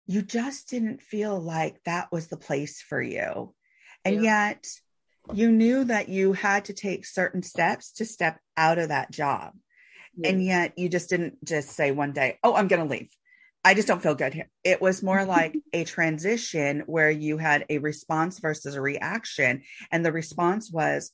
you 0.05 0.21
just 0.21 0.69
didn't 0.69 1.01
feel 1.01 1.39
like 1.39 1.81
that 1.85 2.11
was 2.11 2.27
the 2.27 2.37
place 2.37 2.81
for 2.81 3.01
you 3.01 3.53
and 4.05 4.23
yeah. 4.23 4.49
yet 4.49 4.67
you 5.33 5.51
knew 5.51 5.85
that 5.85 6.09
you 6.09 6.33
had 6.33 6.65
to 6.65 6.73
take 6.73 7.05
certain 7.05 7.41
steps 7.41 7.93
to 7.93 8.05
step 8.05 8.39
out 8.55 8.77
of 8.77 8.89
that 8.89 9.09
job 9.09 9.53
and 10.23 10.43
yet 10.43 10.77
you 10.77 10.89
just 10.89 11.09
didn't 11.09 11.43
just 11.43 11.69
say 11.69 11.91
one 11.91 12.11
day 12.11 12.37
oh 12.43 12.53
i'm 12.53 12.67
going 12.67 12.87
to 12.87 12.93
leave 12.93 13.09
I 13.63 13.73
just 13.73 13.87
don't 13.87 14.03
feel 14.03 14.15
good 14.15 14.33
here. 14.33 14.49
It 14.63 14.81
was 14.81 15.01
more 15.01 15.23
like 15.25 15.55
a 15.71 15.85
transition 15.85 16.83
where 16.85 17.09
you 17.09 17.37
had 17.37 17.65
a 17.69 17.77
response 17.77 18.39
versus 18.39 18.75
a 18.75 18.81
reaction. 18.81 19.63
And 19.91 20.05
the 20.05 20.11
response 20.11 20.69
was, 20.71 21.11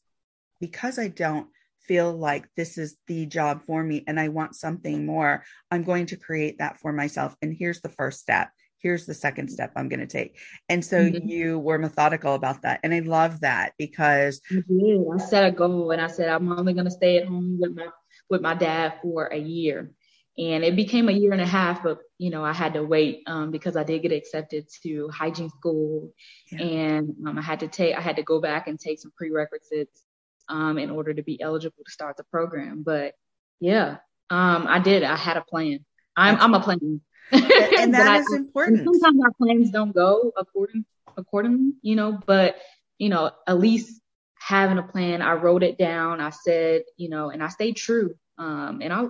because 0.60 0.98
I 0.98 1.10
don't 1.10 1.48
feel 1.82 2.12
like 2.12 2.48
this 2.56 2.78
is 2.78 2.98
the 3.08 3.26
job 3.26 3.64
for 3.66 3.84
me 3.84 4.04
and 4.08 4.20
I 4.20 4.30
want 4.30 4.56
something 4.56 5.06
more, 5.06 5.44
I'm 5.72 5.84
going 5.84 6.08
to 6.08 6.18
create 6.18 6.58
that 6.58 6.80
for 6.80 6.92
myself. 6.92 7.36
And 7.42 7.56
here's 7.58 7.82
the 7.82 7.90
first 7.90 8.20
step. 8.20 8.50
Here's 8.78 9.06
the 9.06 9.14
second 9.14 9.50
step 9.50 9.74
I'm 9.76 9.90
going 9.90 10.00
to 10.00 10.08
take. 10.08 10.38
And 10.70 10.84
so 10.84 10.98
mm-hmm. 11.02 11.28
you 11.28 11.60
were 11.60 11.78
methodical 11.78 12.34
about 12.34 12.62
that. 12.62 12.80
And 12.84 12.94
I 12.94 13.00
love 13.00 13.42
that 13.42 13.74
because 13.78 14.42
I 14.52 15.18
set 15.18 15.46
a 15.46 15.52
goal 15.52 15.92
and 15.92 16.02
I 16.02 16.08
said, 16.08 16.30
I'm 16.30 16.52
only 16.52 16.74
going 16.74 16.86
to 16.86 16.92
stay 16.92 17.18
at 17.18 17.28
home 17.28 17.58
with 17.60 17.76
my 17.76 17.88
with 18.30 18.42
my 18.42 18.54
dad 18.54 18.94
for 19.02 19.26
a 19.26 19.38
year. 19.38 19.92
And 20.40 20.64
it 20.64 20.78
became 20.78 21.10
a 21.10 21.12
year 21.12 21.34
and 21.34 21.42
a 21.42 21.46
half, 21.46 21.84
but 21.84 22.00
you 22.18 22.30
know, 22.30 22.46
I 22.46 22.54
had 22.54 22.74
to 22.76 22.84
wait 22.84 23.24
um, 23.28 23.52
because 23.52 23.76
I 23.76 23.84
did 23.84 24.04
get 24.04 24.14
accepted 24.14 24.68
to 24.84 25.10
hygiene 25.10 25.50
school, 25.50 26.14
yeah. 26.50 26.64
and 26.64 27.16
um, 27.28 27.38
I 27.38 27.42
had 27.42 27.60
to 27.60 27.68
take, 27.68 27.96
I 27.96 28.00
had 28.00 28.16
to 28.16 28.24
go 28.24 28.40
back 28.40 28.68
and 28.68 28.80
take 28.80 29.00
some 29.00 29.12
prerequisites 29.18 30.02
um, 30.48 30.78
in 30.78 30.92
order 30.92 31.14
to 31.14 31.24
be 31.24 31.42
eligible 31.42 31.84
to 31.86 31.92
start 31.92 32.16
the 32.16 32.24
program. 32.24 32.84
But 32.84 33.16
yeah, 33.60 33.98
um, 34.30 34.66
I 34.68 34.80
did. 34.80 35.04
I 35.04 35.18
had 35.18 35.36
a 35.36 35.42
plan. 35.42 35.86
I'm, 36.16 36.38
I'm 36.40 36.54
a 36.54 36.62
plan. 36.62 37.02
and 37.32 37.94
that 37.94 38.22
is 38.22 38.34
I, 38.34 38.38
important. 38.38 38.86
Sometimes 38.86 39.22
our 39.24 39.32
plans 39.34 39.72
don't 39.72 39.94
go 39.94 40.32
according 40.38 40.86
accordingly, 41.18 41.74
you 41.82 41.96
know, 41.96 42.18
but 42.26 42.56
you 42.98 43.10
know, 43.10 43.32
at 43.46 43.60
least 43.60 44.02
having 44.40 44.78
a 44.78 44.84
plan, 44.84 45.22
I 45.22 45.34
wrote 45.34 45.64
it 45.64 45.78
down. 45.78 46.22
I 46.22 46.30
said, 46.30 46.84
you 46.98 47.10
know, 47.10 47.30
and 47.30 47.44
I 47.44 47.50
stayed 47.50 47.76
true. 47.76 48.16
Um, 48.38 48.80
and 48.82 48.94
I, 48.94 49.08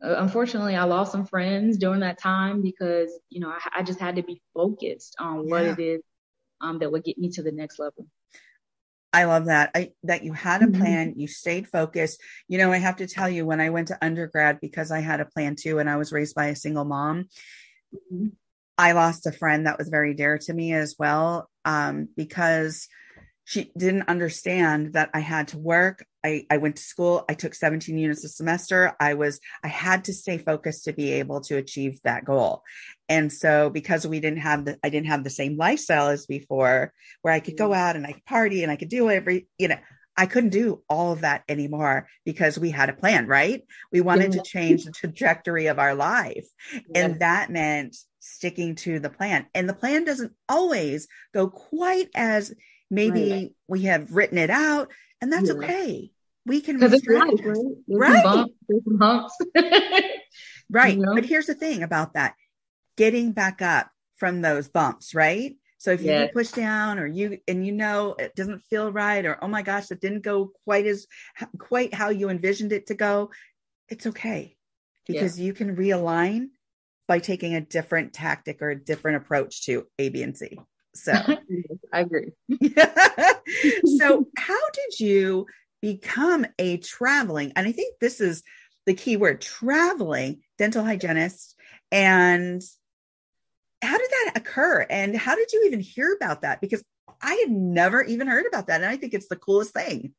unfortunately, 0.00 0.76
I 0.76 0.84
lost 0.84 1.12
some 1.12 1.26
friends 1.26 1.78
during 1.78 2.00
that 2.00 2.18
time 2.18 2.62
because, 2.62 3.10
you 3.30 3.40
know, 3.40 3.48
I, 3.48 3.80
I 3.80 3.82
just 3.82 4.00
had 4.00 4.16
to 4.16 4.22
be 4.22 4.42
focused 4.54 5.16
on 5.18 5.48
what 5.48 5.64
yeah. 5.64 5.72
it 5.72 5.78
is 5.78 6.02
um, 6.60 6.78
that 6.78 6.92
would 6.92 7.04
get 7.04 7.18
me 7.18 7.30
to 7.30 7.42
the 7.42 7.52
next 7.52 7.78
level. 7.78 8.06
I 9.12 9.24
love 9.24 9.46
that. 9.46 9.70
I, 9.74 9.92
that 10.02 10.24
you 10.24 10.34
had 10.34 10.62
a 10.62 10.66
mm-hmm. 10.66 10.80
plan, 10.80 11.10
mm-hmm. 11.10 11.20
you 11.20 11.28
stayed 11.28 11.68
focused. 11.68 12.20
You 12.48 12.58
know, 12.58 12.70
I 12.72 12.78
have 12.78 12.96
to 12.96 13.06
tell 13.06 13.28
you, 13.28 13.46
when 13.46 13.60
I 13.60 13.70
went 13.70 13.88
to 13.88 14.04
undergrad, 14.04 14.60
because 14.60 14.90
I 14.90 15.00
had 15.00 15.20
a 15.20 15.24
plan 15.24 15.56
too, 15.56 15.78
and 15.78 15.88
I 15.88 15.96
was 15.96 16.12
raised 16.12 16.34
by 16.34 16.46
a 16.46 16.56
single 16.56 16.84
mom, 16.84 17.28
mm-hmm. 17.94 18.26
I 18.76 18.92
lost 18.92 19.26
a 19.26 19.32
friend 19.32 19.66
that 19.66 19.78
was 19.78 19.88
very 19.88 20.12
dear 20.12 20.36
to 20.36 20.52
me 20.52 20.74
as 20.74 20.96
well, 20.98 21.48
um, 21.64 22.08
because 22.14 22.88
she 23.46 23.70
didn't 23.78 24.08
understand 24.08 24.94
that 24.94 25.08
I 25.14 25.20
had 25.20 25.48
to 25.48 25.58
work. 25.58 26.04
I, 26.24 26.46
I 26.50 26.56
went 26.56 26.74
to 26.76 26.82
school. 26.82 27.24
I 27.28 27.34
took 27.34 27.54
17 27.54 27.96
units 27.96 28.24
a 28.24 28.28
semester. 28.28 28.96
I 28.98 29.14
was, 29.14 29.38
I 29.62 29.68
had 29.68 30.06
to 30.06 30.12
stay 30.12 30.36
focused 30.36 30.84
to 30.84 30.92
be 30.92 31.12
able 31.12 31.40
to 31.42 31.56
achieve 31.56 32.00
that 32.02 32.24
goal. 32.24 32.64
And 33.08 33.32
so 33.32 33.70
because 33.70 34.04
we 34.04 34.18
didn't 34.18 34.40
have 34.40 34.64
the, 34.64 34.80
I 34.82 34.88
didn't 34.88 35.06
have 35.06 35.22
the 35.22 35.30
same 35.30 35.56
lifestyle 35.56 36.08
as 36.08 36.26
before 36.26 36.92
where 37.22 37.32
I 37.32 37.38
could 37.38 37.56
go 37.56 37.66
mm-hmm. 37.66 37.78
out 37.78 37.94
and 37.94 38.04
I 38.04 38.12
could 38.12 38.24
party 38.24 38.64
and 38.64 38.72
I 38.72 38.74
could 38.74 38.88
do 38.88 39.08
every, 39.10 39.46
you 39.58 39.68
know, 39.68 39.78
I 40.16 40.26
couldn't 40.26 40.50
do 40.50 40.82
all 40.88 41.12
of 41.12 41.20
that 41.20 41.44
anymore 41.48 42.08
because 42.24 42.58
we 42.58 42.70
had 42.70 42.88
a 42.88 42.94
plan, 42.94 43.28
right? 43.28 43.62
We 43.92 44.00
wanted 44.00 44.32
to 44.32 44.42
change 44.42 44.84
the 44.84 44.90
trajectory 44.90 45.66
of 45.66 45.78
our 45.78 45.94
life. 45.94 46.48
And 46.94 47.20
that 47.20 47.50
meant 47.50 47.96
sticking 48.18 48.74
to 48.76 48.98
the 48.98 49.10
plan. 49.10 49.46
And 49.54 49.68
the 49.68 49.74
plan 49.74 50.04
doesn't 50.04 50.32
always 50.48 51.06
go 51.32 51.48
quite 51.48 52.08
as 52.14 52.52
maybe 52.90 53.30
right. 53.30 53.52
we 53.68 53.82
have 53.82 54.12
written 54.12 54.38
it 54.38 54.50
out, 54.50 54.90
and 55.20 55.32
that's 55.32 55.48
yeah. 55.48 55.54
okay. 55.54 56.10
We 56.44 56.60
can 56.60 56.78
because 56.78 56.92
it's 56.92 57.06
life, 57.06 57.40
right? 57.44 57.56
There's 57.88 58.00
right. 58.00 58.22
Some 58.22 58.98
bumps, 58.98 59.36
right. 60.70 60.96
You 60.96 61.02
know? 61.02 61.14
But 61.14 61.24
here's 61.24 61.46
the 61.46 61.54
thing 61.54 61.82
about 61.82 62.14
that: 62.14 62.34
getting 62.96 63.32
back 63.32 63.62
up 63.62 63.90
from 64.16 64.42
those 64.42 64.68
bumps, 64.68 65.14
right? 65.14 65.56
So 65.78 65.92
if 65.92 66.00
you 66.00 66.06
yes. 66.06 66.26
get 66.26 66.34
pushed 66.34 66.54
down 66.54 66.98
or 66.98 67.06
you 67.06 67.38
and 67.46 67.66
you 67.66 67.72
know 67.72 68.14
it 68.18 68.34
doesn't 68.34 68.64
feel 68.70 68.90
right 68.90 69.24
or 69.24 69.38
oh 69.42 69.48
my 69.48 69.62
gosh, 69.62 69.90
it 69.90 70.00
didn't 70.00 70.22
go 70.22 70.52
quite 70.64 70.86
as 70.86 71.06
quite 71.58 71.92
how 71.92 72.08
you 72.08 72.30
envisioned 72.30 72.72
it 72.72 72.86
to 72.86 72.94
go, 72.94 73.30
it's 73.88 74.06
okay 74.06 74.56
because 75.06 75.38
yeah. 75.38 75.46
you 75.46 75.52
can 75.52 75.76
realign 75.76 76.48
by 77.06 77.18
taking 77.18 77.54
a 77.54 77.60
different 77.60 78.12
tactic 78.12 78.62
or 78.62 78.70
a 78.70 78.84
different 78.84 79.18
approach 79.18 79.64
to 79.66 79.86
A, 79.98 80.08
B, 80.08 80.22
and 80.22 80.36
C. 80.36 80.58
So. 80.96 81.12
I 81.92 82.00
agree. 82.00 82.32
so 83.98 84.26
how 84.36 84.70
did 84.72 85.00
you 85.00 85.46
become 85.80 86.46
a 86.58 86.78
traveling, 86.78 87.52
and 87.54 87.66
I 87.66 87.72
think 87.72 87.96
this 88.00 88.20
is 88.20 88.42
the 88.86 88.94
key 88.94 89.16
word, 89.16 89.40
traveling 89.40 90.42
dental 90.58 90.84
hygienist 90.84 91.54
and 91.92 92.62
how 93.82 93.98
did 93.98 94.10
that 94.10 94.32
occur? 94.36 94.86
And 94.88 95.16
how 95.16 95.36
did 95.36 95.52
you 95.52 95.64
even 95.66 95.80
hear 95.80 96.14
about 96.14 96.42
that? 96.42 96.60
Because 96.60 96.82
i 97.22 97.34
had 97.34 97.50
never 97.50 98.02
even 98.02 98.26
heard 98.26 98.44
about 98.46 98.66
that 98.66 98.82
and 98.82 98.90
i 98.90 98.96
think 98.96 99.14
it's 99.14 99.28
the 99.28 99.36
coolest 99.36 99.72
thing. 99.72 100.12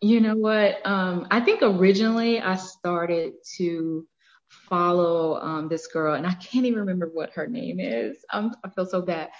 You 0.00 0.20
know 0.20 0.36
what? 0.36 0.84
Um, 0.84 1.26
i 1.30 1.40
think 1.40 1.62
originally 1.62 2.40
i 2.40 2.56
started 2.56 3.34
to 3.56 4.06
follow 4.48 5.36
um, 5.40 5.68
this 5.68 5.86
girl 5.86 6.14
and 6.14 6.26
i 6.26 6.34
can't 6.34 6.66
even 6.66 6.80
remember 6.80 7.08
what 7.12 7.30
her 7.30 7.46
name 7.46 7.80
is. 7.80 8.18
Um, 8.32 8.54
i 8.64 8.68
feel 8.68 8.86
so 8.86 9.00
bad 9.00 9.30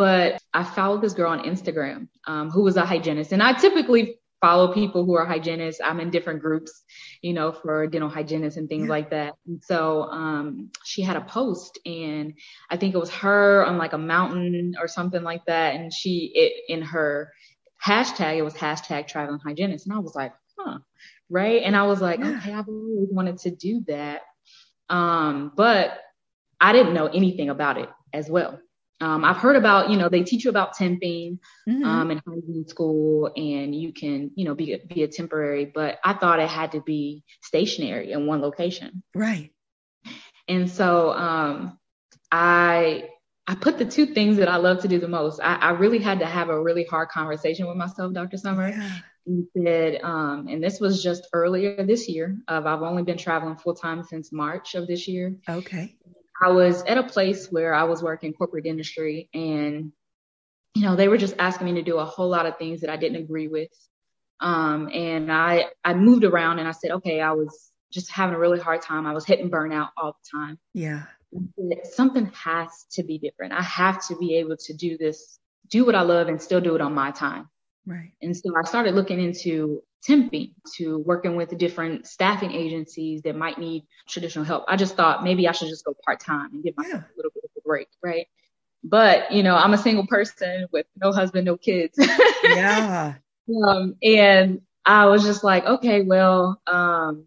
but 0.00 0.40
I 0.54 0.64
followed 0.64 1.02
this 1.02 1.12
girl 1.12 1.30
on 1.30 1.40
Instagram 1.40 2.08
um, 2.26 2.48
who 2.48 2.62
was 2.62 2.78
a 2.78 2.86
hygienist. 2.86 3.32
And 3.32 3.42
I 3.42 3.52
typically 3.52 4.16
follow 4.40 4.72
people 4.72 5.04
who 5.04 5.12
are 5.14 5.26
hygienists. 5.26 5.82
I'm 5.84 6.00
in 6.00 6.08
different 6.08 6.40
groups, 6.40 6.72
you 7.20 7.34
know, 7.34 7.52
for 7.52 7.86
dental 7.86 8.08
hygienists 8.08 8.56
and 8.56 8.66
things 8.66 8.84
yeah. 8.84 8.88
like 8.88 9.10
that. 9.10 9.34
And 9.46 9.62
so 9.62 10.04
um, 10.04 10.70
she 10.86 11.02
had 11.02 11.16
a 11.16 11.20
post, 11.20 11.78
and 11.84 12.32
I 12.70 12.78
think 12.78 12.94
it 12.94 12.98
was 12.98 13.10
her 13.10 13.62
on 13.66 13.76
like 13.76 13.92
a 13.92 13.98
mountain 13.98 14.72
or 14.80 14.88
something 14.88 15.22
like 15.22 15.44
that. 15.44 15.74
And 15.74 15.92
she, 15.92 16.32
it 16.34 16.72
in 16.72 16.80
her 16.80 17.30
hashtag, 17.84 18.38
it 18.38 18.42
was 18.42 18.54
hashtag 18.54 19.06
traveling 19.06 19.40
hygienist. 19.44 19.86
And 19.86 19.94
I 19.94 19.98
was 19.98 20.14
like, 20.14 20.32
huh, 20.58 20.78
right? 21.28 21.60
And 21.62 21.76
I 21.76 21.82
was 21.82 22.00
like, 22.00 22.20
yeah. 22.20 22.38
okay, 22.38 22.54
I've 22.54 22.68
always 22.68 23.10
wanted 23.10 23.36
to 23.40 23.50
do 23.50 23.84
that. 23.88 24.22
Um, 24.88 25.52
but 25.54 25.98
I 26.58 26.72
didn't 26.72 26.94
know 26.94 27.08
anything 27.08 27.50
about 27.50 27.76
it 27.76 27.90
as 28.14 28.30
well. 28.30 28.58
Um, 29.00 29.24
I've 29.24 29.38
heard 29.38 29.56
about, 29.56 29.90
you 29.90 29.96
know, 29.96 30.08
they 30.08 30.22
teach 30.22 30.44
you 30.44 30.50
about 30.50 30.76
temping 30.76 31.38
mm-hmm. 31.68 31.84
um, 31.84 32.10
in 32.10 32.20
hygiene 32.26 32.66
school, 32.68 33.32
and 33.34 33.74
you 33.74 33.92
can, 33.92 34.30
you 34.34 34.44
know, 34.44 34.54
be 34.54 34.78
be 34.86 35.02
a 35.02 35.08
temporary. 35.08 35.64
But 35.64 35.98
I 36.04 36.12
thought 36.12 36.40
it 36.40 36.48
had 36.48 36.72
to 36.72 36.80
be 36.80 37.24
stationary 37.42 38.12
in 38.12 38.26
one 38.26 38.42
location. 38.42 39.02
Right. 39.14 39.50
And 40.48 40.70
so 40.70 41.12
um, 41.12 41.78
I 42.30 43.08
I 43.46 43.54
put 43.54 43.78
the 43.78 43.84
two 43.84 44.06
things 44.06 44.36
that 44.36 44.48
I 44.48 44.56
love 44.56 44.82
to 44.82 44.88
do 44.88 44.98
the 44.98 45.08
most. 45.08 45.40
I, 45.42 45.54
I 45.56 45.70
really 45.70 45.98
had 45.98 46.20
to 46.20 46.26
have 46.26 46.50
a 46.50 46.62
really 46.62 46.84
hard 46.84 47.08
conversation 47.08 47.66
with 47.66 47.76
myself, 47.76 48.12
Dr. 48.12 48.36
Summer. 48.36 48.68
Yeah. 48.68 48.98
And 49.26 49.46
said, 49.56 50.00
um, 50.02 50.46
and 50.48 50.62
this 50.62 50.80
was 50.80 51.02
just 51.02 51.28
earlier 51.32 51.84
this 51.84 52.08
year. 52.08 52.36
Of 52.48 52.66
I've 52.66 52.82
only 52.82 53.02
been 53.02 53.18
traveling 53.18 53.56
full 53.56 53.74
time 53.74 54.02
since 54.02 54.32
March 54.32 54.74
of 54.74 54.86
this 54.86 55.08
year. 55.08 55.36
Okay. 55.48 55.96
I 56.42 56.50
was 56.50 56.82
at 56.84 56.98
a 56.98 57.02
place 57.02 57.48
where 57.50 57.74
I 57.74 57.84
was 57.84 58.02
working 58.02 58.32
corporate 58.32 58.66
industry 58.66 59.28
and, 59.34 59.92
you 60.74 60.82
know, 60.82 60.96
they 60.96 61.08
were 61.08 61.18
just 61.18 61.34
asking 61.38 61.66
me 61.66 61.74
to 61.74 61.82
do 61.82 61.98
a 61.98 62.04
whole 62.04 62.28
lot 62.28 62.46
of 62.46 62.56
things 62.56 62.80
that 62.80 62.90
I 62.90 62.96
didn't 62.96 63.22
agree 63.22 63.48
with. 63.48 63.70
Um, 64.40 64.88
and 64.92 65.30
I, 65.30 65.66
I 65.84 65.94
moved 65.94 66.24
around 66.24 66.58
and 66.58 66.66
I 66.66 66.72
said, 66.72 66.92
okay, 66.92 67.20
I 67.20 67.32
was 67.32 67.70
just 67.92 68.10
having 68.10 68.34
a 68.34 68.38
really 68.38 68.58
hard 68.58 68.80
time. 68.80 69.06
I 69.06 69.12
was 69.12 69.26
hitting 69.26 69.50
burnout 69.50 69.90
all 69.96 70.12
the 70.12 70.38
time. 70.38 70.58
Yeah. 70.72 71.02
Something 71.84 72.26
has 72.32 72.86
to 72.92 73.02
be 73.02 73.18
different. 73.18 73.52
I 73.52 73.62
have 73.62 74.06
to 74.08 74.16
be 74.16 74.36
able 74.36 74.56
to 74.56 74.72
do 74.72 74.96
this, 74.96 75.38
do 75.68 75.84
what 75.84 75.94
I 75.94 76.02
love 76.02 76.28
and 76.28 76.40
still 76.40 76.60
do 76.60 76.74
it 76.74 76.80
on 76.80 76.94
my 76.94 77.10
time. 77.10 77.48
Right. 77.86 78.12
And 78.22 78.36
so 78.36 78.54
I 78.56 78.66
started 78.66 78.94
looking 78.94 79.20
into 79.20 79.82
temping 80.08 80.52
to 80.76 80.98
working 80.98 81.36
with 81.36 81.56
different 81.58 82.06
staffing 82.06 82.52
agencies 82.52 83.22
that 83.22 83.36
might 83.36 83.58
need 83.58 83.84
traditional 84.08 84.44
help. 84.44 84.64
I 84.68 84.76
just 84.76 84.96
thought 84.96 85.24
maybe 85.24 85.48
I 85.48 85.52
should 85.52 85.68
just 85.68 85.84
go 85.84 85.94
part 86.04 86.20
time 86.20 86.50
and 86.52 86.62
give 86.62 86.76
myself 86.76 87.02
yeah. 87.02 87.14
a 87.14 87.16
little 87.16 87.32
bit 87.34 87.44
of 87.44 87.50
a 87.56 87.60
break, 87.66 87.88
right? 88.02 88.26
But 88.82 89.32
you 89.32 89.42
know, 89.42 89.56
I'm 89.56 89.74
a 89.74 89.78
single 89.78 90.06
person 90.06 90.66
with 90.72 90.86
no 90.96 91.12
husband, 91.12 91.46
no 91.46 91.56
kids. 91.56 91.98
yeah. 92.44 93.14
Um, 93.66 93.96
and 94.00 94.60
I 94.84 95.06
was 95.06 95.24
just 95.24 95.42
like, 95.42 95.64
okay, 95.64 96.02
well, 96.02 96.60
um, 96.68 97.26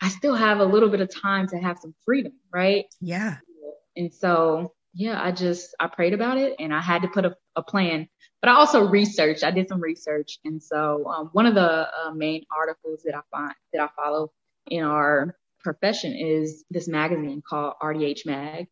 I 0.00 0.08
still 0.08 0.34
have 0.34 0.60
a 0.60 0.64
little 0.64 0.88
bit 0.88 1.00
of 1.00 1.12
time 1.12 1.48
to 1.48 1.58
have 1.58 1.78
some 1.80 1.94
freedom, 2.04 2.32
right? 2.52 2.84
Yeah. 3.00 3.38
And 3.96 4.12
so, 4.14 4.74
yeah, 4.92 5.20
I 5.20 5.32
just 5.32 5.74
I 5.80 5.88
prayed 5.88 6.14
about 6.14 6.38
it 6.38 6.54
and 6.58 6.72
I 6.72 6.80
had 6.80 7.02
to 7.02 7.08
put 7.08 7.24
a, 7.24 7.36
a 7.56 7.62
plan 7.62 8.08
but 8.44 8.50
I 8.50 8.56
also 8.56 8.82
researched. 8.82 9.42
I 9.42 9.52
did 9.52 9.70
some 9.70 9.80
research, 9.80 10.38
and 10.44 10.62
so 10.62 11.06
um, 11.06 11.30
one 11.32 11.46
of 11.46 11.54
the 11.54 11.88
uh, 11.88 12.10
main 12.12 12.44
articles 12.54 13.00
that 13.04 13.14
I 13.14 13.20
find 13.30 13.54
that 13.72 13.80
I 13.80 13.88
follow 13.96 14.32
in 14.66 14.84
our 14.84 15.34
profession 15.60 16.14
is 16.14 16.62
this 16.68 16.86
magazine 16.86 17.40
called 17.40 17.72
RDH 17.82 18.26
Mag, 18.26 18.66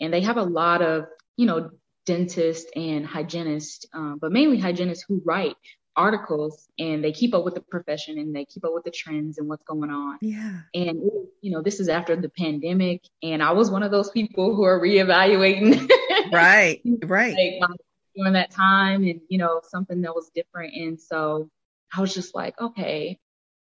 and 0.00 0.14
they 0.14 0.22
have 0.22 0.38
a 0.38 0.42
lot 0.42 0.80
of 0.80 1.08
you 1.36 1.44
know 1.44 1.68
dentists 2.06 2.70
and 2.74 3.04
hygienists, 3.04 3.84
um, 3.92 4.16
but 4.18 4.32
mainly 4.32 4.58
hygienists 4.58 5.04
who 5.06 5.20
write 5.22 5.56
articles 5.94 6.66
and 6.78 7.04
they 7.04 7.12
keep 7.12 7.34
up 7.34 7.44
with 7.44 7.54
the 7.54 7.60
profession 7.60 8.18
and 8.18 8.34
they 8.34 8.46
keep 8.46 8.64
up 8.64 8.72
with 8.72 8.84
the 8.84 8.90
trends 8.90 9.36
and 9.36 9.46
what's 9.46 9.64
going 9.64 9.90
on. 9.90 10.16
Yeah. 10.22 10.60
And 10.72 11.02
you 11.42 11.50
know, 11.50 11.60
this 11.60 11.80
is 11.80 11.88
after 11.88 12.16
the 12.16 12.30
pandemic 12.30 13.02
and 13.22 13.42
I 13.42 13.50
was 13.50 13.68
one 13.68 13.82
of 13.82 13.90
those 13.90 14.08
people 14.08 14.54
who 14.54 14.62
are 14.62 14.80
reevaluating. 14.80 15.90
right. 16.32 16.80
Right. 17.02 17.34
like 17.34 17.68
my 17.68 17.74
during 18.18 18.34
that 18.34 18.50
time 18.50 19.04
and, 19.04 19.20
you 19.28 19.38
know, 19.38 19.60
something 19.62 20.02
that 20.02 20.14
was 20.14 20.30
different. 20.34 20.74
And 20.74 21.00
so 21.00 21.48
I 21.96 22.00
was 22.00 22.12
just 22.12 22.34
like, 22.34 22.60
okay. 22.60 23.18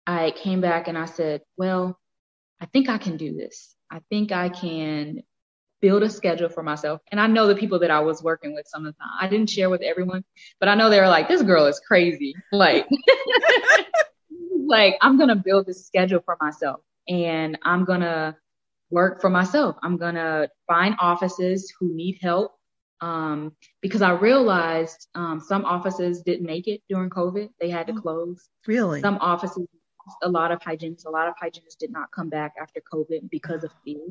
I 0.07 0.31
came 0.31 0.61
back 0.61 0.87
and 0.87 0.97
I 0.97 1.05
said, 1.05 1.41
well, 1.57 1.97
I 2.59 2.65
think 2.65 2.89
I 2.89 2.97
can 2.97 3.17
do 3.17 3.33
this. 3.33 3.75
I 3.91 4.01
think 4.09 4.31
I 4.31 4.49
can 4.49 5.21
build 5.81 6.03
a 6.03 6.09
schedule 6.09 6.49
for 6.49 6.63
myself. 6.63 7.01
And 7.11 7.19
I 7.19 7.27
know 7.27 7.47
the 7.47 7.55
people 7.55 7.79
that 7.79 7.91
I 7.91 7.99
was 7.99 8.23
working 8.23 8.53
with 8.55 8.67
some 8.67 8.85
of 8.85 8.93
the 8.93 8.99
time. 8.99 9.11
I 9.19 9.27
didn't 9.27 9.49
share 9.49 9.69
with 9.69 9.81
everyone, 9.81 10.23
but 10.59 10.69
I 10.69 10.75
know 10.75 10.89
they 10.89 10.99
were 10.99 11.07
like, 11.07 11.27
this 11.27 11.41
girl 11.43 11.65
is 11.67 11.79
crazy. 11.87 12.33
Like, 12.51 12.87
like 14.67 14.95
I'm 15.01 15.17
gonna 15.17 15.35
build 15.35 15.67
this 15.67 15.85
schedule 15.85 16.21
for 16.25 16.37
myself. 16.41 16.81
and 17.07 17.57
I'm 17.63 17.85
going 17.85 18.01
to 18.01 18.35
work 18.89 19.21
for 19.21 19.29
myself. 19.29 19.75
I'm 19.83 19.97
going 19.97 20.15
to 20.15 20.49
find 20.67 20.95
offices 20.99 21.73
who 21.79 21.93
need 21.95 22.19
help. 22.21 22.53
Um, 23.01 23.53
because 23.81 24.01
I 24.01 24.11
realized 24.11 25.07
um, 25.15 25.39
some 25.39 25.65
offices 25.65 26.21
didn't 26.21 26.45
make 26.45 26.67
it 26.67 26.81
during 26.87 27.09
COVID. 27.09 27.49
They 27.59 27.69
had 27.69 27.87
to 27.87 27.93
oh, 27.93 28.01
close. 28.01 28.47
Really? 28.67 29.01
Some 29.01 29.17
offices, 29.19 29.67
a 30.21 30.29
lot 30.29 30.51
of 30.51 30.61
hygienists, 30.61 31.05
a 31.05 31.09
lot 31.09 31.27
of 31.27 31.33
hygienists 31.39 31.75
did 31.75 31.91
not 31.91 32.11
come 32.11 32.29
back 32.29 32.53
after 32.61 32.81
COVID 32.93 33.29
because 33.29 33.63
of 33.63 33.71
fear 33.83 34.01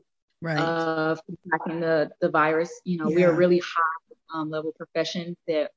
right. 0.42 0.58
of 0.58 1.20
contracting 1.26 1.80
the, 1.80 2.10
the 2.20 2.28
virus. 2.28 2.80
You 2.84 2.98
know, 2.98 3.08
yeah. 3.08 3.16
we're 3.16 3.30
a 3.30 3.36
really 3.36 3.60
high 3.60 4.14
um, 4.34 4.50
level 4.50 4.72
profession 4.72 5.36
that 5.46 5.70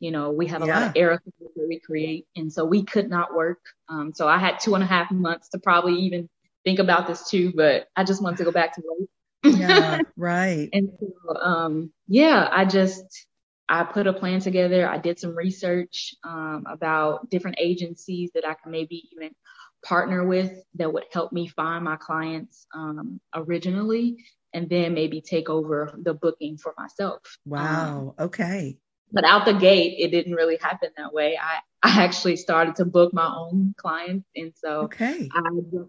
you 0.00 0.10
know, 0.10 0.30
we 0.30 0.46
have 0.46 0.62
a 0.62 0.66
yeah. 0.66 0.80
lot 0.80 0.88
of 0.88 0.92
errors 0.96 1.20
that 1.24 1.66
we 1.68 1.80
create. 1.80 2.26
And 2.36 2.52
so 2.52 2.64
we 2.64 2.84
could 2.84 3.10
not 3.10 3.34
work. 3.34 3.58
Um, 3.88 4.12
so 4.14 4.28
I 4.28 4.38
had 4.38 4.60
two 4.60 4.74
and 4.74 4.84
a 4.84 4.86
half 4.86 5.10
months 5.10 5.48
to 5.50 5.58
probably 5.58 5.94
even 5.94 6.28
think 6.64 6.78
about 6.78 7.06
this 7.06 7.28
too, 7.28 7.52
but 7.54 7.88
I 7.96 8.04
just 8.04 8.22
wanted 8.22 8.38
to 8.38 8.44
go 8.44 8.52
back 8.52 8.74
to 8.76 8.82
work. 8.86 9.08
Yeah, 9.44 10.00
right. 10.16 10.68
And 10.72 10.90
so, 10.98 11.40
um, 11.40 11.92
yeah, 12.06 12.48
I 12.50 12.64
just, 12.64 13.26
I 13.68 13.84
put 13.84 14.06
a 14.06 14.12
plan 14.12 14.40
together. 14.40 14.88
I 14.88 14.98
did 14.98 15.18
some 15.18 15.36
research, 15.36 16.14
um, 16.24 16.64
about 16.68 17.30
different 17.30 17.58
agencies 17.60 18.30
that 18.34 18.46
I 18.46 18.54
can 18.54 18.72
maybe 18.72 19.08
even 19.12 19.30
partner 19.84 20.24
with 20.24 20.52
that 20.74 20.92
would 20.92 21.04
help 21.12 21.32
me 21.32 21.48
find 21.48 21.84
my 21.84 21.96
clients, 21.96 22.66
um, 22.74 23.20
originally 23.34 24.24
and 24.54 24.68
then 24.70 24.94
maybe 24.94 25.20
take 25.20 25.50
over 25.50 25.94
the 26.02 26.14
booking 26.14 26.56
for 26.56 26.72
myself. 26.78 27.20
Wow. 27.44 28.14
Um, 28.18 28.26
okay 28.26 28.78
but 29.12 29.24
out 29.24 29.44
the 29.44 29.54
gate, 29.54 29.96
it 29.98 30.10
didn't 30.10 30.34
really 30.34 30.58
happen 30.60 30.90
that 30.96 31.12
way. 31.12 31.38
I, 31.40 31.58
I 31.82 32.02
actually 32.02 32.36
started 32.36 32.76
to 32.76 32.84
book 32.84 33.12
my 33.14 33.26
own 33.26 33.74
clients. 33.76 34.28
And 34.36 34.52
so 34.54 34.82
okay. 34.82 35.28
I 35.32 35.42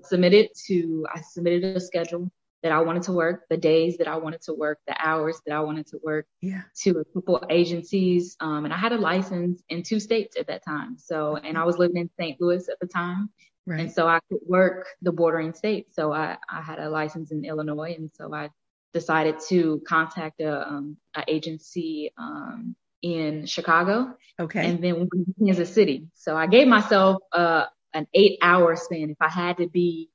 submitted 0.04 0.50
to, 0.68 1.06
I 1.14 1.22
submitted 1.22 1.76
a 1.76 1.80
schedule 1.80 2.32
that 2.62 2.72
I 2.72 2.80
wanted 2.82 3.04
to 3.04 3.14
work, 3.14 3.46
the 3.50 3.58
days 3.58 3.98
that 3.98 4.08
I 4.08 4.18
wanted 4.18 4.42
to 4.44 4.54
work, 4.54 4.80
the 4.86 4.96
hours 5.00 5.40
that 5.46 5.54
I 5.54 5.62
wanted 5.62 5.88
to 5.88 6.00
work 6.04 6.26
yeah. 6.42 6.62
to 6.82 7.00
a 7.00 7.06
couple 7.14 7.42
agencies. 7.50 8.36
Um, 8.40 8.66
and 8.66 8.74
I 8.74 8.78
had 8.78 8.92
a 8.92 8.98
license 8.98 9.62
in 9.70 9.84
two 9.84 10.00
states 10.00 10.36
at 10.38 10.48
that 10.48 10.66
time. 10.66 10.98
So, 10.98 11.38
and 11.38 11.58
I 11.58 11.64
was 11.64 11.78
living 11.78 11.98
in 11.98 12.10
St. 12.20 12.40
Louis 12.42 12.68
at 12.68 12.80
the 12.80 12.88
time. 12.88 13.30
Right. 13.66 13.82
And 13.82 13.92
so 13.92 14.08
I 14.08 14.20
could 14.30 14.40
work 14.46 14.88
the 15.02 15.12
bordering 15.12 15.54
states. 15.54 15.96
So 15.96 16.12
I, 16.12 16.38
I 16.50 16.62
had 16.62 16.80
a 16.80 16.90
license 16.90 17.32
in 17.32 17.46
Illinois. 17.46 17.96
And 17.98 18.10
so 18.14 18.34
I 18.34 18.50
decided 18.94 19.36
to 19.50 19.82
contact 19.88 20.42
a, 20.42 20.68
um, 20.68 20.98
a 21.16 21.24
agency, 21.28 22.12
um, 22.18 22.76
in 23.02 23.46
Chicago. 23.46 24.18
Okay. 24.40 24.66
And 24.66 24.84
then 24.84 25.08
Kansas 25.42 25.74
City. 25.74 26.08
So 26.16 26.36
I 26.36 26.48
gave 26.48 26.68
myself 26.68 27.18
uh, 27.32 27.66
an 27.94 28.08
eight 28.14 28.40
hour 28.42 28.76
span. 28.76 29.12
If 29.12 29.18
I 29.22 29.30
had 29.30 29.58
to 29.58 29.68
be 29.68 30.10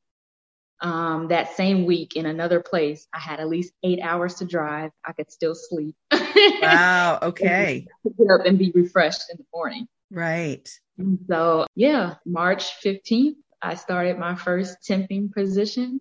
um, 0.84 1.28
that 1.28 1.56
same 1.56 1.86
week 1.86 2.14
in 2.14 2.26
another 2.26 2.60
place, 2.60 3.08
I 3.12 3.18
had 3.18 3.40
at 3.40 3.48
least 3.48 3.72
eight 3.82 4.00
hours 4.02 4.34
to 4.34 4.44
drive. 4.44 4.90
I 5.04 5.12
could 5.12 5.32
still 5.32 5.54
sleep. 5.54 5.96
Wow. 6.12 7.18
Okay. 7.22 7.86
get 8.18 8.30
up 8.30 8.44
and 8.44 8.58
be 8.58 8.70
refreshed 8.74 9.22
in 9.30 9.38
the 9.38 9.44
morning. 9.52 9.88
Right. 10.10 10.68
And 10.98 11.18
so 11.28 11.66
yeah, 11.74 12.16
March 12.26 12.82
15th, 12.84 13.36
I 13.62 13.76
started 13.76 14.18
my 14.18 14.34
first 14.34 14.76
temping 14.88 15.32
position. 15.32 16.00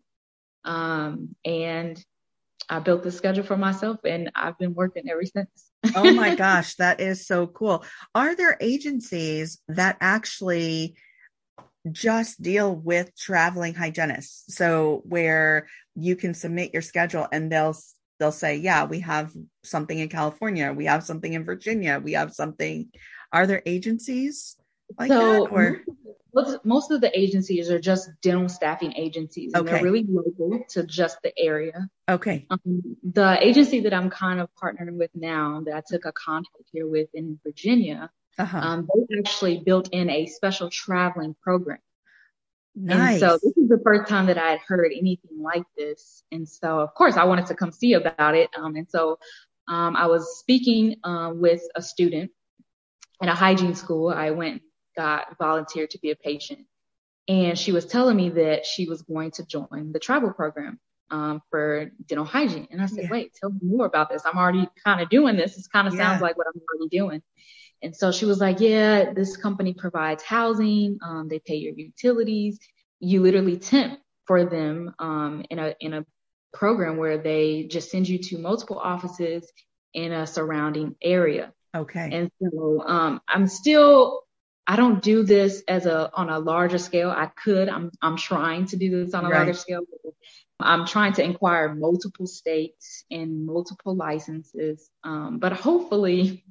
Um, 0.65 1.35
and 1.45 2.03
I 2.69 2.79
built 2.79 3.03
the 3.03 3.11
schedule 3.11 3.43
for 3.43 3.57
myself 3.57 3.99
and 4.03 4.31
I've 4.35 4.57
been 4.57 4.73
working 4.73 5.09
ever 5.09 5.23
since. 5.23 5.71
oh 5.95 6.11
my 6.11 6.35
gosh, 6.35 6.75
that 6.75 6.99
is 6.99 7.25
so 7.25 7.47
cool. 7.47 7.85
Are 8.13 8.35
there 8.35 8.57
agencies 8.59 9.61
that 9.69 9.97
actually 10.01 10.95
just 11.91 12.41
deal 12.41 12.75
with 12.75 13.15
traveling 13.17 13.73
hygienists? 13.73 14.55
So 14.55 15.01
where 15.05 15.67
you 15.95 16.15
can 16.15 16.33
submit 16.33 16.73
your 16.73 16.81
schedule 16.81 17.27
and 17.31 17.51
they'll 17.51 17.75
they'll 18.19 18.31
say, 18.31 18.57
"Yeah, 18.57 18.85
we 18.85 18.99
have 19.01 19.31
something 19.63 19.98
in 19.98 20.09
California, 20.09 20.72
we 20.74 20.85
have 20.85 21.03
something 21.03 21.33
in 21.33 21.46
Virginia, 21.46 22.00
we 22.03 22.13
have 22.13 22.33
something." 22.33 22.89
Are 23.31 23.48
there 23.48 23.63
agencies 23.65 24.57
like 24.98 25.09
so, 25.09 25.46
that 25.46 25.51
or 25.51 25.83
most 26.63 26.91
of 26.91 27.01
the 27.01 27.17
agencies 27.17 27.69
are 27.69 27.79
just 27.79 28.09
dental 28.22 28.50
staffing 28.50 28.93
agencies 28.96 29.51
and 29.53 29.63
okay. 29.63 29.75
they're 29.75 29.83
really 29.83 30.05
local 30.07 30.63
to 30.69 30.83
just 30.83 31.17
the 31.22 31.31
area. 31.37 31.87
Okay. 32.09 32.46
Um, 32.50 32.98
the 33.03 33.37
agency 33.39 33.81
that 33.81 33.93
I'm 33.93 34.09
kind 34.09 34.39
of 34.39 34.50
partnering 34.61 34.98
with 34.98 35.11
now 35.13 35.61
that 35.65 35.75
I 35.75 35.81
took 35.85 36.05
a 36.05 36.11
contract 36.11 36.69
here 36.72 36.87
with 36.87 37.09
in 37.13 37.39
Virginia, 37.43 38.09
uh-huh. 38.37 38.57
um, 38.57 38.89
they 39.09 39.17
actually 39.19 39.61
built 39.65 39.89
in 39.91 40.09
a 40.09 40.25
special 40.25 40.69
traveling 40.69 41.35
program. 41.41 41.79
Nice. 42.75 43.11
And 43.11 43.19
so 43.19 43.39
this 43.43 43.55
is 43.55 43.69
the 43.69 43.79
first 43.83 44.09
time 44.09 44.25
that 44.27 44.37
I 44.37 44.51
had 44.51 44.59
heard 44.67 44.91
anything 44.91 45.39
like 45.39 45.63
this. 45.77 46.24
And 46.31 46.48
so 46.48 46.79
of 46.79 46.93
course 46.96 47.17
I 47.17 47.25
wanted 47.25 47.46
to 47.48 47.55
come 47.55 47.72
see 47.72 47.93
about 47.93 48.35
it. 48.35 48.50
Um, 48.57 48.75
and 48.75 48.89
so 48.89 49.19
um, 49.67 49.96
I 49.96 50.07
was 50.07 50.39
speaking 50.39 50.96
uh, 51.03 51.31
with 51.35 51.61
a 51.75 51.81
student 51.81 52.31
at 53.22 53.29
a 53.29 53.35
hygiene 53.35 53.75
school. 53.75 54.09
I 54.09 54.31
went 54.31 54.63
got 54.96 55.37
volunteered 55.37 55.91
to 55.91 56.00
be 56.00 56.11
a 56.11 56.15
patient. 56.15 56.65
And 57.27 57.57
she 57.57 57.72
was 57.72 57.85
telling 57.85 58.17
me 58.17 58.29
that 58.29 58.65
she 58.65 58.87
was 58.87 59.01
going 59.01 59.31
to 59.31 59.46
join 59.46 59.91
the 59.91 60.00
travel 60.00 60.31
program 60.33 60.79
um, 61.09 61.41
for 61.50 61.91
dental 62.07 62.25
hygiene. 62.25 62.67
And 62.72 62.81
I 62.81 62.87
said, 62.87 63.05
yeah. 63.05 63.11
wait, 63.11 63.33
tell 63.33 63.50
me 63.50 63.59
more 63.61 63.85
about 63.85 64.09
this. 64.09 64.24
I'm 64.25 64.37
already 64.37 64.67
kind 64.83 65.00
of 65.00 65.09
doing 65.09 65.37
this. 65.37 65.55
This 65.55 65.67
kind 65.67 65.87
of 65.87 65.93
yeah. 65.93 66.09
sounds 66.09 66.22
like 66.22 66.37
what 66.37 66.48
I'm 66.48 66.61
already 66.61 66.89
doing. 66.89 67.22
And 67.83 67.96
so 67.96 68.11
she 68.11 68.25
was 68.25 68.39
like, 68.39 68.59
yeah, 68.59 69.11
this 69.13 69.37
company 69.37 69.74
provides 69.74 70.24
housing. 70.24 70.98
Um, 71.05 71.27
they 71.27 71.39
pay 71.39 71.55
your 71.55 71.74
utilities. 71.75 72.59
You 73.00 73.22
literally 73.22 73.57
temp 73.57 74.00
for 74.25 74.46
them 74.46 74.93
um, 75.00 75.43
in 75.50 75.59
a 75.59 75.75
in 75.79 75.93
a 75.93 76.05
program 76.53 76.98
where 76.98 77.17
they 77.17 77.63
just 77.63 77.91
send 77.91 78.07
you 78.07 78.19
to 78.19 78.37
multiple 78.37 78.79
offices 78.79 79.51
in 79.93 80.13
a 80.13 80.25
surrounding 80.25 80.96
area. 81.01 81.51
Okay. 81.75 82.09
And 82.11 82.31
so 82.39 82.83
um, 82.85 83.22
I'm 83.27 83.48
still 83.48 84.24
I 84.65 84.77
don't 84.77 85.01
do 85.01 85.24
this 85.24 85.61
as 85.67 85.85
a 85.85 86.09
on 86.13 86.29
a 86.29 86.39
larger 86.39 86.77
scale. 86.77 87.09
I 87.11 87.25
could. 87.25 87.67
I'm 87.67 87.91
I'm 88.01 88.15
trying 88.15 88.67
to 88.67 88.77
do 88.77 89.03
this 89.03 89.13
on 89.13 89.25
a 89.25 89.29
right. 89.29 89.37
larger 89.37 89.53
scale. 89.53 89.81
I'm 90.59 90.85
trying 90.85 91.13
to 91.13 91.24
inquire 91.24 91.75
multiple 91.75 92.27
states 92.27 93.03
and 93.11 93.46
multiple 93.46 93.96
licenses. 93.96 94.89
Um, 95.03 95.39
but 95.39 95.51
hopefully, 95.51 96.46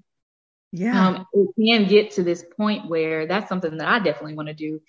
yeah, 0.72 1.08
um, 1.08 1.26
it 1.32 1.48
can 1.58 1.88
get 1.88 2.12
to 2.12 2.22
this 2.22 2.44
point 2.56 2.88
where 2.88 3.26
that's 3.26 3.48
something 3.48 3.76
that 3.76 3.88
I 3.88 3.98
definitely 3.98 4.34
want 4.34 4.48
to 4.48 4.54
do 4.54 4.80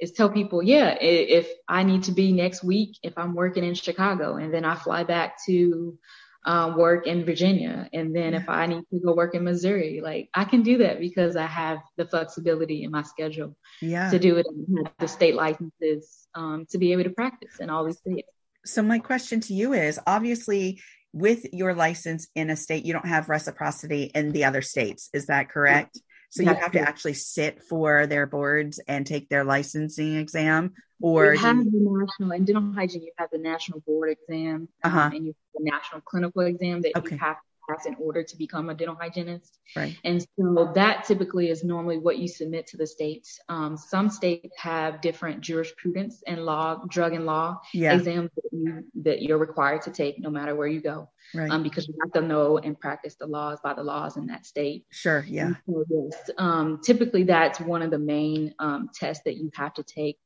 is 0.00 0.12
tell 0.12 0.30
people, 0.30 0.62
yeah, 0.62 0.96
if 1.00 1.48
I 1.68 1.82
need 1.82 2.04
to 2.04 2.12
be 2.12 2.32
next 2.32 2.64
week, 2.64 2.98
if 3.02 3.16
I'm 3.16 3.34
working 3.34 3.64
in 3.64 3.74
Chicago 3.74 4.36
and 4.36 4.52
then 4.52 4.64
I 4.64 4.74
fly 4.74 5.04
back 5.04 5.36
to 5.46 5.98
um, 6.46 6.76
work 6.76 7.06
in 7.06 7.24
Virginia. 7.24 7.88
And 7.92 8.14
then 8.14 8.32
if 8.32 8.48
I 8.48 8.66
need 8.66 8.84
to 8.92 9.00
go 9.00 9.14
work 9.14 9.34
in 9.34 9.42
Missouri, 9.42 10.00
like 10.02 10.30
I 10.32 10.44
can 10.44 10.62
do 10.62 10.78
that 10.78 11.00
because 11.00 11.34
I 11.34 11.46
have 11.46 11.78
the 11.96 12.06
flexibility 12.06 12.84
in 12.84 12.92
my 12.92 13.02
schedule 13.02 13.56
yeah. 13.82 14.10
to 14.10 14.18
do 14.18 14.36
it 14.36 14.46
and 14.46 14.78
have 14.78 14.94
the 14.98 15.08
state 15.08 15.34
licenses 15.34 16.28
um, 16.34 16.64
to 16.70 16.78
be 16.78 16.92
able 16.92 17.04
to 17.04 17.10
practice 17.10 17.58
in 17.58 17.68
all 17.68 17.84
these 17.84 17.98
states. 17.98 18.28
So 18.64 18.82
my 18.82 19.00
question 19.00 19.40
to 19.40 19.54
you 19.54 19.72
is 19.72 19.98
obviously 20.06 20.80
with 21.16 21.46
your 21.54 21.72
license 21.72 22.28
in 22.34 22.50
a 22.50 22.56
state, 22.56 22.84
you 22.84 22.92
don't 22.92 23.06
have 23.06 23.30
reciprocity 23.30 24.10
in 24.14 24.32
the 24.32 24.44
other 24.44 24.60
states. 24.60 25.08
Is 25.14 25.26
that 25.26 25.48
correct? 25.48 25.98
So 26.28 26.42
you 26.42 26.52
have 26.52 26.72
to 26.72 26.80
actually 26.80 27.14
sit 27.14 27.62
for 27.62 28.06
their 28.06 28.26
boards 28.26 28.78
and 28.86 29.06
take 29.06 29.30
their 29.30 29.42
licensing 29.42 30.16
exam, 30.16 30.74
or 31.00 31.32
you 31.32 31.38
have 31.38 31.56
you... 31.56 31.70
the 31.70 32.06
national 32.06 32.32
in 32.32 32.44
dental 32.44 32.72
hygiene. 32.74 33.04
You 33.04 33.12
have 33.16 33.30
the 33.32 33.38
national 33.38 33.80
board 33.80 34.10
exam, 34.10 34.68
uh-huh. 34.84 35.00
um, 35.00 35.12
and 35.12 35.24
you 35.24 35.34
have 35.34 35.64
the 35.64 35.70
national 35.70 36.00
clinical 36.02 36.42
exam 36.42 36.82
that 36.82 36.96
okay. 36.98 37.14
you 37.14 37.18
have 37.18 37.36
to 37.66 37.72
pass 37.72 37.86
in 37.86 37.96
order 37.98 38.22
to 38.22 38.36
become 38.36 38.70
a 38.70 38.74
dental 38.74 38.96
hygienist. 38.96 39.58
Right. 39.74 39.96
And 40.04 40.26
so 40.38 40.72
that 40.74 41.04
typically 41.04 41.50
is 41.50 41.64
normally 41.64 41.98
what 41.98 42.18
you 42.18 42.28
submit 42.28 42.66
to 42.68 42.76
the 42.76 42.86
states. 42.86 43.40
Um, 43.48 43.76
some 43.76 44.10
states 44.10 44.56
have 44.58 45.00
different 45.00 45.40
jurisprudence 45.40 46.22
and 46.26 46.44
law, 46.44 46.82
drug 46.88 47.12
and 47.12 47.26
law 47.26 47.60
yeah. 47.72 47.94
exams 47.94 48.30
that, 48.36 48.48
you, 48.52 48.84
that 49.02 49.22
you're 49.22 49.38
required 49.38 49.82
to 49.82 49.90
take 49.90 50.18
no 50.18 50.30
matter 50.30 50.54
where 50.54 50.68
you 50.68 50.80
go 50.80 51.08
right. 51.34 51.50
um, 51.50 51.62
because 51.62 51.88
you 51.88 51.94
have 52.02 52.12
to 52.12 52.20
know 52.20 52.58
and 52.58 52.78
practice 52.78 53.16
the 53.16 53.26
laws 53.26 53.58
by 53.62 53.74
the 53.74 53.82
laws 53.82 54.16
in 54.16 54.26
that 54.26 54.46
state. 54.46 54.86
Sure, 54.90 55.24
yeah. 55.28 55.54
So, 55.66 55.84
yes, 55.88 56.30
um, 56.38 56.80
typically 56.82 57.24
that's 57.24 57.60
one 57.60 57.82
of 57.82 57.90
the 57.90 57.98
main 57.98 58.54
um, 58.58 58.90
tests 58.94 59.24
that 59.24 59.36
you 59.36 59.50
have 59.54 59.74
to 59.74 59.82
take. 59.82 60.18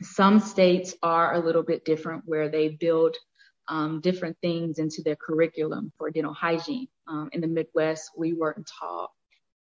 Some 0.00 0.40
states 0.40 0.94
are 1.02 1.34
a 1.34 1.38
little 1.38 1.62
bit 1.62 1.84
different 1.84 2.24
where 2.26 2.48
they 2.48 2.68
build 2.68 3.16
um, 3.68 4.00
different 4.00 4.36
things 4.40 4.78
into 4.78 5.02
their 5.02 5.16
curriculum 5.16 5.92
for 5.98 6.10
dental 6.10 6.34
hygiene. 6.34 6.88
Um, 7.06 7.30
in 7.32 7.40
the 7.40 7.46
Midwest, 7.46 8.10
we 8.16 8.32
weren't 8.32 8.68
taught 8.80 9.10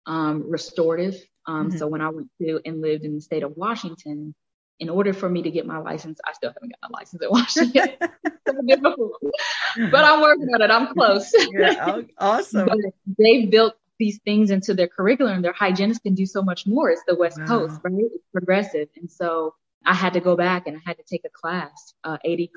um, 0.07 0.51
restorative. 0.51 1.17
Um, 1.47 1.69
mm-hmm. 1.69 1.79
So 1.79 1.87
when 1.87 2.01
I 2.01 2.09
went 2.11 2.29
to 2.41 2.61
and 2.65 2.81
lived 2.81 3.05
in 3.05 3.15
the 3.15 3.21
state 3.21 3.43
of 3.43 3.57
Washington, 3.57 4.35
in 4.79 4.89
order 4.89 5.13
for 5.13 5.29
me 5.29 5.43
to 5.43 5.51
get 5.51 5.67
my 5.67 5.79
license, 5.79 6.19
I 6.27 6.33
still 6.33 6.53
haven't 6.55 6.73
got 6.81 6.91
my 6.91 6.99
license 6.99 7.23
in 7.23 7.31
Washington. 7.31 7.89
but 9.91 10.05
I'm 10.05 10.21
working 10.23 10.49
on 10.55 10.63
it. 10.63 10.71
I'm 10.71 10.93
close. 10.95 11.33
yeah, 11.53 12.01
awesome. 12.19 12.67
But 12.67 12.79
they 13.19 13.45
built 13.47 13.75
these 13.99 14.19
things 14.25 14.51
into 14.51 14.73
their 14.73 14.89
curriculum. 14.89 15.43
Their 15.43 15.53
hygienists 15.53 16.01
can 16.01 16.15
do 16.15 16.25
so 16.25 16.43
much 16.43 16.67
more. 16.67 16.91
It's 16.91 17.03
the 17.07 17.15
West 17.15 17.39
wow. 17.41 17.47
Coast, 17.47 17.81
right? 17.85 17.93
It's 17.99 18.25
progressive. 18.33 18.89
And 18.97 19.11
so 19.11 19.55
I 19.85 19.95
had 19.95 20.15
to 20.15 20.21
go 20.21 20.35
back 20.35 20.67
and 20.67 20.79
I 20.79 20.81
had 20.85 20.97
to 20.97 21.05
take 21.05 21.23
a 21.27 21.31
class, 21.31 21.95
uh, 22.03 22.17
80 22.25 22.51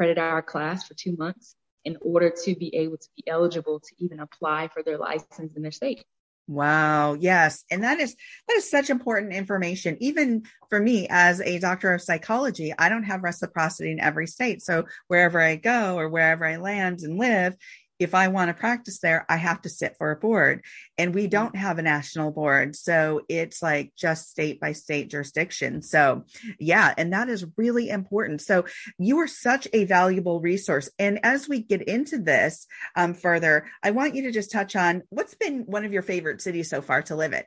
credit 0.00 0.16
hour 0.16 0.40
class 0.40 0.88
for 0.88 0.94
two 0.94 1.14
months 1.18 1.54
in 1.84 1.94
order 2.00 2.30
to 2.30 2.56
be 2.56 2.74
able 2.74 2.96
to 2.96 3.08
be 3.18 3.22
eligible 3.28 3.78
to 3.78 3.94
even 3.98 4.18
apply 4.18 4.66
for 4.72 4.82
their 4.82 4.96
license 4.96 5.52
in 5.54 5.60
their 5.60 5.70
state. 5.70 6.02
Wow. 6.48 7.18
Yes. 7.20 7.64
And 7.70 7.84
that 7.84 8.00
is, 8.00 8.16
that 8.48 8.56
is 8.56 8.70
such 8.70 8.88
important 8.88 9.34
information. 9.34 9.98
Even 10.00 10.44
for 10.70 10.80
me 10.80 11.06
as 11.10 11.42
a 11.42 11.58
doctor 11.58 11.92
of 11.92 12.00
psychology, 12.00 12.72
I 12.78 12.88
don't 12.88 13.02
have 13.02 13.22
reciprocity 13.22 13.92
in 13.92 14.00
every 14.00 14.26
state. 14.26 14.62
So 14.62 14.86
wherever 15.08 15.38
I 15.38 15.56
go 15.56 15.98
or 15.98 16.08
wherever 16.08 16.46
I 16.46 16.56
land 16.56 17.00
and 17.00 17.18
live, 17.18 17.54
if 18.00 18.14
I 18.14 18.28
want 18.28 18.48
to 18.48 18.54
practice 18.54 18.98
there, 19.00 19.26
I 19.28 19.36
have 19.36 19.60
to 19.62 19.68
sit 19.68 19.96
for 19.98 20.10
a 20.10 20.16
board. 20.16 20.64
And 20.98 21.14
we 21.14 21.26
don't 21.26 21.54
have 21.54 21.78
a 21.78 21.82
national 21.82 22.32
board. 22.32 22.74
So 22.74 23.20
it's 23.28 23.62
like 23.62 23.92
just 23.96 24.30
state 24.30 24.58
by 24.58 24.72
state 24.72 25.10
jurisdiction. 25.10 25.82
So, 25.82 26.24
yeah, 26.58 26.94
and 26.96 27.12
that 27.12 27.28
is 27.28 27.46
really 27.56 27.90
important. 27.90 28.40
So, 28.40 28.64
you 28.98 29.18
are 29.18 29.28
such 29.28 29.68
a 29.72 29.84
valuable 29.84 30.40
resource. 30.40 30.90
And 30.98 31.20
as 31.22 31.48
we 31.48 31.62
get 31.62 31.82
into 31.82 32.18
this 32.18 32.66
um, 32.96 33.14
further, 33.14 33.66
I 33.82 33.90
want 33.90 34.14
you 34.14 34.22
to 34.22 34.32
just 34.32 34.50
touch 34.50 34.74
on 34.74 35.02
what's 35.10 35.34
been 35.34 35.64
one 35.66 35.84
of 35.84 35.92
your 35.92 36.02
favorite 36.02 36.40
cities 36.40 36.70
so 36.70 36.80
far 36.80 37.02
to 37.02 37.16
live 37.16 37.32
in? 37.32 37.44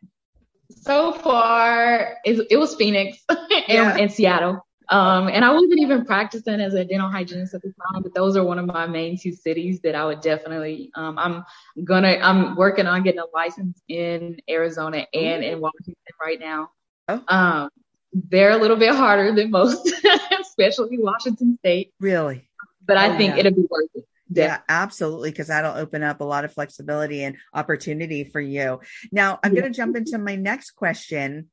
So 0.69 1.13
far, 1.13 2.17
it, 2.23 2.47
it 2.49 2.57
was 2.57 2.75
Phoenix 2.75 3.17
and, 3.29 3.39
yeah. 3.67 3.97
and 3.97 4.11
Seattle. 4.11 4.65
Um, 4.89 5.27
and 5.27 5.43
I 5.43 5.51
wasn't 5.51 5.79
even 5.79 6.05
practicing 6.05 6.59
as 6.59 6.73
a 6.73 6.85
dental 6.85 7.09
hygienist 7.09 7.53
at 7.53 7.61
the 7.61 7.69
time, 7.69 8.03
but 8.03 8.13
those 8.13 8.35
are 8.35 8.43
one 8.43 8.59
of 8.59 8.65
my 8.65 8.87
main 8.87 9.17
two 9.17 9.31
cities 9.31 9.79
that 9.81 9.95
I 9.95 10.05
would 10.05 10.21
definitely. 10.21 10.91
Um, 10.95 11.17
I'm 11.17 11.43
gonna. 11.83 12.19
I'm 12.21 12.55
working 12.55 12.87
on 12.87 13.03
getting 13.03 13.21
a 13.21 13.25
license 13.33 13.81
in 13.87 14.37
Arizona 14.49 15.05
and 15.13 15.43
in 15.43 15.59
Washington 15.59 15.95
right 16.21 16.39
now. 16.39 16.69
Oh. 17.07 17.23
Um, 17.27 17.69
they're 18.13 18.51
a 18.51 18.57
little 18.57 18.77
bit 18.77 18.93
harder 18.93 19.33
than 19.33 19.49
most, 19.49 19.91
especially 20.39 20.99
Washington 20.99 21.57
State. 21.59 21.93
Really? 21.99 22.49
But 22.85 22.97
I 22.97 23.13
oh, 23.13 23.17
think 23.17 23.33
yeah. 23.33 23.39
it'll 23.39 23.55
be 23.55 23.67
worth 23.69 23.89
it. 23.95 24.05
Yeah, 24.29 24.59
absolutely. 24.67 25.31
Because 25.31 25.47
that'll 25.47 25.75
open 25.75 26.03
up 26.03 26.21
a 26.21 26.23
lot 26.23 26.45
of 26.45 26.53
flexibility 26.53 27.23
and 27.23 27.37
opportunity 27.53 28.23
for 28.23 28.41
you. 28.41 28.81
Now, 29.11 29.39
I'm 29.43 29.53
yeah. 29.53 29.61
going 29.61 29.73
to 29.73 29.77
jump 29.77 29.95
into 29.95 30.17
my 30.17 30.35
next 30.35 30.71
question 30.71 31.49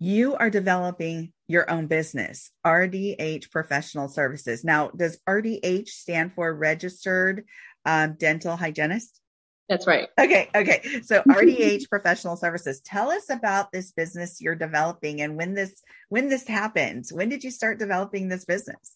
you 0.00 0.34
are 0.34 0.50
developing 0.50 1.32
your 1.50 1.68
own 1.68 1.88
business, 1.88 2.52
RDH 2.64 3.50
Professional 3.50 4.08
Services. 4.08 4.62
Now, 4.62 4.90
does 4.90 5.18
RDH 5.28 5.88
stand 5.88 6.32
for 6.32 6.54
Registered 6.54 7.44
um, 7.84 8.14
Dental 8.18 8.56
Hygienist? 8.56 9.20
That's 9.68 9.84
right. 9.86 10.08
Okay. 10.18 10.48
Okay. 10.54 11.00
So 11.02 11.22
RDH 11.28 11.88
Professional 11.88 12.36
Services. 12.36 12.80
Tell 12.80 13.10
us 13.10 13.30
about 13.30 13.72
this 13.72 13.90
business 13.90 14.40
you're 14.40 14.54
developing 14.54 15.22
and 15.22 15.36
when 15.36 15.54
this 15.54 15.82
when 16.08 16.28
this 16.28 16.46
happened. 16.46 17.06
When 17.10 17.28
did 17.28 17.42
you 17.42 17.50
start 17.50 17.80
developing 17.80 18.28
this 18.28 18.44
business? 18.44 18.92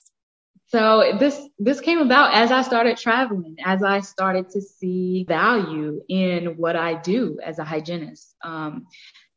So 0.66 1.16
this 1.18 1.40
this 1.58 1.80
came 1.80 1.98
about 1.98 2.34
as 2.34 2.52
I 2.52 2.62
started 2.62 2.96
traveling, 2.96 3.56
as 3.64 3.82
I 3.82 4.00
started 4.00 4.50
to 4.50 4.60
see 4.60 5.24
value 5.28 6.00
in 6.08 6.56
what 6.56 6.76
I 6.76 6.94
do 6.94 7.38
as 7.44 7.58
a 7.58 7.64
hygienist. 7.64 8.34
Um, 8.42 8.86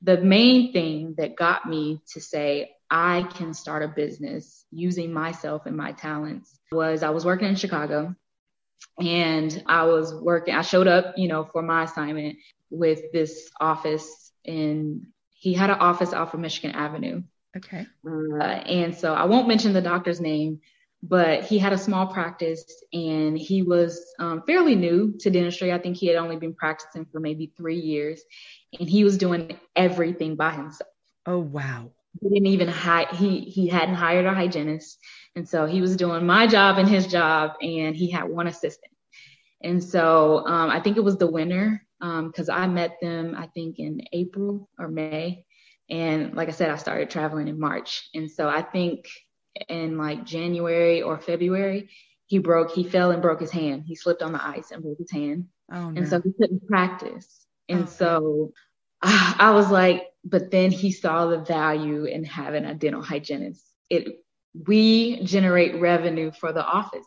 the 0.01 0.17
main 0.17 0.71
thing 0.73 1.15
that 1.17 1.35
got 1.35 1.67
me 1.67 2.01
to 2.13 2.21
say 2.21 2.71
I 2.89 3.23
can 3.35 3.53
start 3.53 3.83
a 3.83 3.87
business 3.87 4.65
using 4.71 5.11
myself 5.11 5.65
and 5.65 5.75
my 5.75 5.91
talents 5.91 6.57
was 6.71 7.03
I 7.03 7.09
was 7.09 7.25
working 7.25 7.47
in 7.47 7.55
Chicago 7.55 8.15
and 8.99 9.63
I 9.65 9.85
was 9.85 10.13
working, 10.13 10.55
I 10.55 10.61
showed 10.61 10.87
up, 10.87 11.15
you 11.17 11.27
know, 11.27 11.45
for 11.45 11.61
my 11.61 11.83
assignment 11.83 12.37
with 12.69 13.11
this 13.11 13.49
office 13.59 14.31
and 14.45 15.07
he 15.29 15.53
had 15.53 15.69
an 15.69 15.79
office 15.79 16.13
off 16.13 16.33
of 16.33 16.39
Michigan 16.39 16.71
Avenue. 16.71 17.23
Okay. 17.55 17.87
Uh, 18.05 18.43
and 18.43 18.95
so 18.95 19.13
I 19.13 19.25
won't 19.25 19.47
mention 19.47 19.73
the 19.73 19.81
doctor's 19.81 20.21
name, 20.21 20.61
but 21.07 21.43
he 21.43 21.57
had 21.57 21.73
a 21.73 21.77
small 21.77 22.07
practice 22.07 22.83
and 22.91 23.37
he 23.37 23.61
was 23.61 24.13
um, 24.19 24.43
fairly 24.45 24.75
new 24.75 25.15
to 25.19 25.29
dentistry. 25.29 25.71
I 25.71 25.77
think 25.77 25.95
he 25.95 26.07
had 26.07 26.17
only 26.17 26.35
been 26.35 26.53
practicing 26.53 27.05
for 27.05 27.19
maybe 27.19 27.53
three 27.55 27.79
years 27.79 28.21
and 28.77 28.89
he 28.89 29.03
was 29.03 29.17
doing 29.17 29.57
everything 29.75 30.35
by 30.35 30.51
himself. 30.51 30.89
Oh, 31.25 31.39
wow. 31.39 31.91
He 32.21 32.29
didn't 32.29 32.47
even 32.47 32.67
hire, 32.67 33.07
he, 33.13 33.41
he 33.41 33.67
hadn't 33.67 33.95
hired 33.95 34.25
a 34.25 34.33
hygienist. 34.33 34.97
And 35.35 35.47
so 35.47 35.65
he 35.65 35.81
was 35.81 35.95
doing 35.95 36.25
my 36.25 36.47
job 36.47 36.77
and 36.77 36.89
his 36.89 37.07
job 37.07 37.51
and 37.61 37.95
he 37.95 38.09
had 38.09 38.23
one 38.23 38.47
assistant. 38.47 38.91
And 39.61 39.83
so 39.83 40.45
um, 40.47 40.69
I 40.69 40.79
think 40.79 40.97
it 40.97 41.03
was 41.03 41.17
the 41.17 41.29
winter 41.29 41.81
because 41.99 42.49
um, 42.49 42.55
I 42.55 42.67
met 42.67 42.97
them, 43.01 43.35
I 43.37 43.47
think 43.47 43.79
in 43.79 44.01
April 44.13 44.69
or 44.77 44.87
May. 44.87 45.45
And 45.89 46.35
like 46.35 46.49
I 46.49 46.51
said, 46.51 46.69
I 46.69 46.75
started 46.75 47.09
traveling 47.09 47.47
in 47.47 47.59
March. 47.59 48.09
And 48.13 48.29
so 48.29 48.49
I 48.49 48.61
think 48.61 49.07
in 49.69 49.97
like 49.97 50.25
January 50.25 51.01
or 51.01 51.19
February, 51.19 51.89
he 52.25 52.39
broke, 52.39 52.71
he 52.71 52.83
fell 52.83 53.11
and 53.11 53.21
broke 53.21 53.39
his 53.39 53.51
hand. 53.51 53.83
He 53.85 53.95
slipped 53.95 54.21
on 54.21 54.33
the 54.33 54.43
ice 54.43 54.71
and 54.71 54.83
broke 54.83 54.97
his 54.99 55.11
hand. 55.11 55.47
Oh, 55.71 55.89
no. 55.89 55.99
And 55.99 56.07
so 56.07 56.21
he 56.21 56.31
couldn't 56.33 56.67
practice. 56.67 57.45
And 57.69 57.83
oh. 57.83 57.85
so 57.85 58.53
I, 59.01 59.35
I 59.39 59.51
was 59.51 59.71
like, 59.71 60.03
but 60.23 60.51
then 60.51 60.71
he 60.71 60.91
saw 60.91 61.27
the 61.27 61.39
value 61.39 62.03
in 62.05 62.23
having 62.23 62.65
a 62.65 62.73
dental 62.73 63.01
hygienist. 63.01 63.63
It, 63.89 64.23
we 64.53 65.23
generate 65.23 65.79
revenue 65.79 66.31
for 66.31 66.51
the 66.51 66.65
office. 66.65 67.05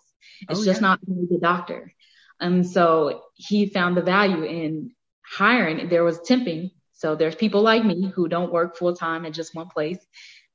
It's 0.49 0.61
oh, 0.61 0.65
just 0.65 0.81
yeah. 0.81 0.89
not 0.89 1.01
the 1.07 1.39
doctor. 1.41 1.93
And 2.41 2.67
so 2.67 3.25
he 3.35 3.67
found 3.67 3.97
the 3.97 4.03
value 4.03 4.45
in 4.45 4.93
hiring. 5.23 5.89
There 5.89 6.05
was 6.05 6.19
temping. 6.21 6.71
So 6.93 7.15
there's 7.15 7.35
people 7.35 7.63
like 7.63 7.85
me 7.85 8.11
who 8.15 8.29
don't 8.29 8.53
work 8.53 8.77
full 8.77 8.95
time 8.95 9.27
at 9.27 9.33
just 9.33 9.55
one 9.55 9.69
place 9.69 9.99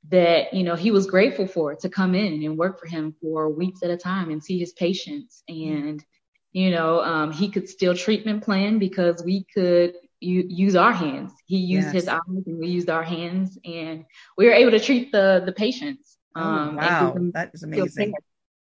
that 0.10 0.54
you 0.54 0.64
know 0.64 0.76
he 0.76 0.92
was 0.92 1.08
grateful 1.08 1.48
for 1.48 1.76
to 1.76 1.90
come 1.90 2.16
in 2.16 2.44
and 2.44 2.58
work 2.58 2.80
for 2.80 2.88
him 2.88 3.16
for 3.22 3.50
weeks 3.50 3.82
at 3.84 3.90
a 3.90 3.98
time 3.98 4.30
and 4.30 4.44
see 4.44 4.60
his 4.60 4.74
patients. 4.74 5.44
And 5.48 6.04
you 6.52 6.72
know 6.72 7.02
um, 7.02 7.32
he 7.32 7.50
could 7.50 7.68
still 7.68 7.96
treatment 7.96 8.44
plan 8.44 8.80
because 8.80 9.24
we 9.24 9.46
could 9.54 9.96
u- 10.20 10.48
use 10.48 10.76
our 10.76 10.94
hands. 10.94 11.32
He 11.46 11.58
used 11.58 11.88
yes. 11.88 11.94
his 11.94 12.08
eyes 12.08 12.20
and 12.46 12.60
we 12.60 12.68
used 12.68 12.90
our 12.90 13.04
hands 13.04 13.58
and 13.66 14.06
we 14.38 14.46
were 14.46 14.54
able 14.54 14.72
to 14.72 14.80
treat 14.80 15.12
the 15.12 15.44
the 15.46 15.54
patients. 15.54 16.18
Oh, 16.36 16.42
um, 16.42 16.76
wow. 16.76 17.16
that 17.34 17.52
is 17.54 17.64
amazing. 17.64 18.14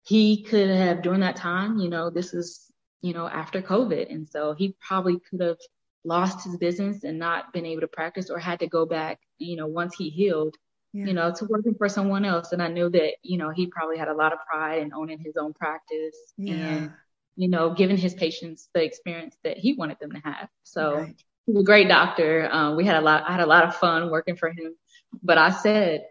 He 0.03 0.43
could 0.45 0.71
have 0.71 1.03
during 1.03 1.21
that 1.21 1.37
time 1.37 1.79
you 1.79 1.91
know 1.91 2.11
this 2.11 2.35
is 2.35 2.71
you 3.03 3.13
know 3.13 3.29
after 3.29 3.63
covid. 3.63 4.13
And 4.13 4.29
so 4.29 4.55
he 4.55 4.75
probably 4.81 5.21
could 5.31 5.43
have 5.43 5.59
lost 6.05 6.45
his 6.45 6.57
business 6.57 7.05
and 7.05 7.19
not 7.19 7.53
been 7.53 7.67
able 7.67 7.83
to 7.83 7.89
practice 7.89 8.31
or 8.31 8.39
had 8.39 8.59
to 8.61 8.67
go 8.67 8.87
back 8.87 9.21
you 9.37 9.55
know 9.55 9.67
once 9.67 9.95
he 9.97 10.09
healed 10.09 10.57
yeah. 10.93 11.07
you 11.07 11.13
know, 11.13 11.33
to 11.33 11.45
working 11.45 11.75
for 11.75 11.89
someone 11.89 12.25
else. 12.25 12.53
And 12.53 12.63
I 12.63 12.69
knew 12.69 12.91
that, 12.91 13.15
you 13.23 13.39
know, 13.39 13.51
he 13.51 13.67
probably 13.67 13.99
had 13.99 14.09
a 14.09 14.15
lot 14.15 14.33
of 14.33 14.39
pride 14.47 14.83
in 14.83 14.93
owning 14.93 15.19
his 15.19 15.37
own 15.37 15.53
practice 15.53 16.17
yeah. 16.37 16.55
and, 16.55 16.93
you 17.37 17.49
know, 17.49 17.75
giving 17.75 17.97
his 17.97 18.15
patients 18.15 18.69
the 18.75 18.83
experience 18.83 19.37
that 19.45 19.57
he 19.57 19.75
wanted 19.75 19.99
them 20.01 20.13
to 20.13 20.19
have. 20.19 20.49
So 20.65 20.97
right. 20.97 21.17
he's 21.47 21.57
a 21.57 21.63
great 21.63 21.89
doctor. 21.89 22.49
Um, 22.51 22.77
we 22.77 22.85
had 22.85 22.97
a 22.97 23.01
lot, 23.01 23.25
I 23.27 23.33
had 23.33 23.41
a 23.41 23.47
lot 23.47 23.65
of 23.65 23.77
fun 23.77 24.11
working 24.11 24.37
for 24.37 24.49
him. 24.49 24.75
But 25.23 25.39
I 25.39 25.51
said, 25.51 26.07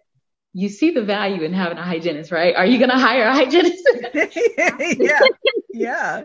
you 0.53 0.69
see 0.69 0.91
the 0.91 1.03
value 1.03 1.43
in 1.43 1.53
having 1.53 1.77
a 1.77 1.83
hygienist, 1.83 2.31
right? 2.31 2.55
Are 2.55 2.65
you 2.65 2.79
going 2.79 2.89
to 2.89 2.97
hire 2.97 3.27
a 3.27 3.33
hygienist? 3.33 3.87
yeah. 4.99 5.19
Yeah. 5.71 6.23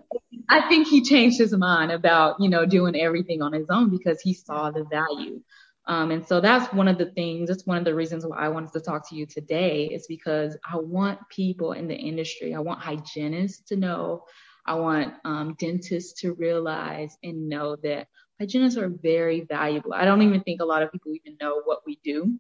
I 0.48 0.68
think 0.68 0.88
he 0.88 1.02
changed 1.02 1.38
his 1.38 1.52
mind 1.52 1.92
about, 1.92 2.40
you 2.40 2.48
know, 2.48 2.66
doing 2.66 2.96
everything 2.96 3.42
on 3.42 3.52
his 3.52 3.66
own 3.70 3.90
because 3.90 4.20
he 4.20 4.34
saw 4.34 4.70
the 4.70 4.84
value. 4.84 5.40
Um, 5.86 6.10
and 6.10 6.26
so 6.26 6.40
that's 6.40 6.72
one 6.72 6.88
of 6.88 6.96
the 6.96 7.10
things, 7.12 7.48
that's 7.48 7.66
one 7.66 7.76
of 7.76 7.84
the 7.84 7.94
reasons 7.94 8.24
why 8.24 8.38
I 8.38 8.48
wanted 8.48 8.72
to 8.72 8.80
talk 8.80 9.08
to 9.10 9.16
you 9.16 9.26
today 9.26 9.86
is 9.86 10.06
because 10.06 10.56
I 10.70 10.76
want 10.76 11.18
people 11.28 11.72
in 11.72 11.88
the 11.88 11.94
industry, 11.96 12.54
I 12.54 12.60
want 12.60 12.80
hygienists 12.80 13.68
to 13.68 13.76
know, 13.76 14.24
I 14.66 14.74
want 14.76 15.14
um, 15.24 15.54
dentists 15.58 16.20
to 16.22 16.32
realize 16.32 17.18
and 17.22 17.48
know 17.48 17.76
that 17.82 18.08
hygienists 18.40 18.78
are 18.78 18.88
very 18.88 19.42
valuable. 19.42 19.92
I 19.92 20.06
don't 20.06 20.22
even 20.22 20.42
think 20.42 20.62
a 20.62 20.64
lot 20.64 20.82
of 20.82 20.90
people 20.90 21.12
even 21.14 21.36
know 21.40 21.60
what 21.64 21.80
we 21.86 21.98
do. 22.02 22.38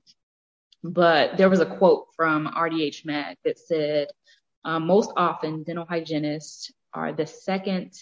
But 0.82 1.36
there 1.38 1.50
was 1.50 1.60
a 1.60 1.66
quote 1.66 2.08
from 2.16 2.46
RDH 2.46 3.06
Mag 3.06 3.36
that 3.44 3.58
said, 3.58 4.08
um, 4.64 4.86
most 4.86 5.12
often 5.16 5.62
dental 5.62 5.86
hygienists 5.86 6.72
are 6.94 7.12
the 7.12 7.26
second 7.26 7.92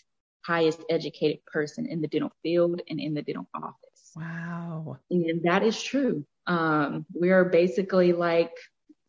highest 0.44 0.82
educated 0.90 1.44
person 1.46 1.86
in 1.86 2.00
the 2.00 2.08
dental 2.08 2.32
field 2.42 2.80
and 2.88 3.00
in 3.00 3.14
the 3.14 3.22
dental 3.22 3.48
office. 3.54 3.91
Wow. 4.14 4.98
And 5.10 5.42
that 5.44 5.62
is 5.62 5.82
true. 5.82 6.24
Um, 6.46 7.06
we 7.14 7.30
are 7.30 7.44
basically 7.44 8.12
like 8.12 8.52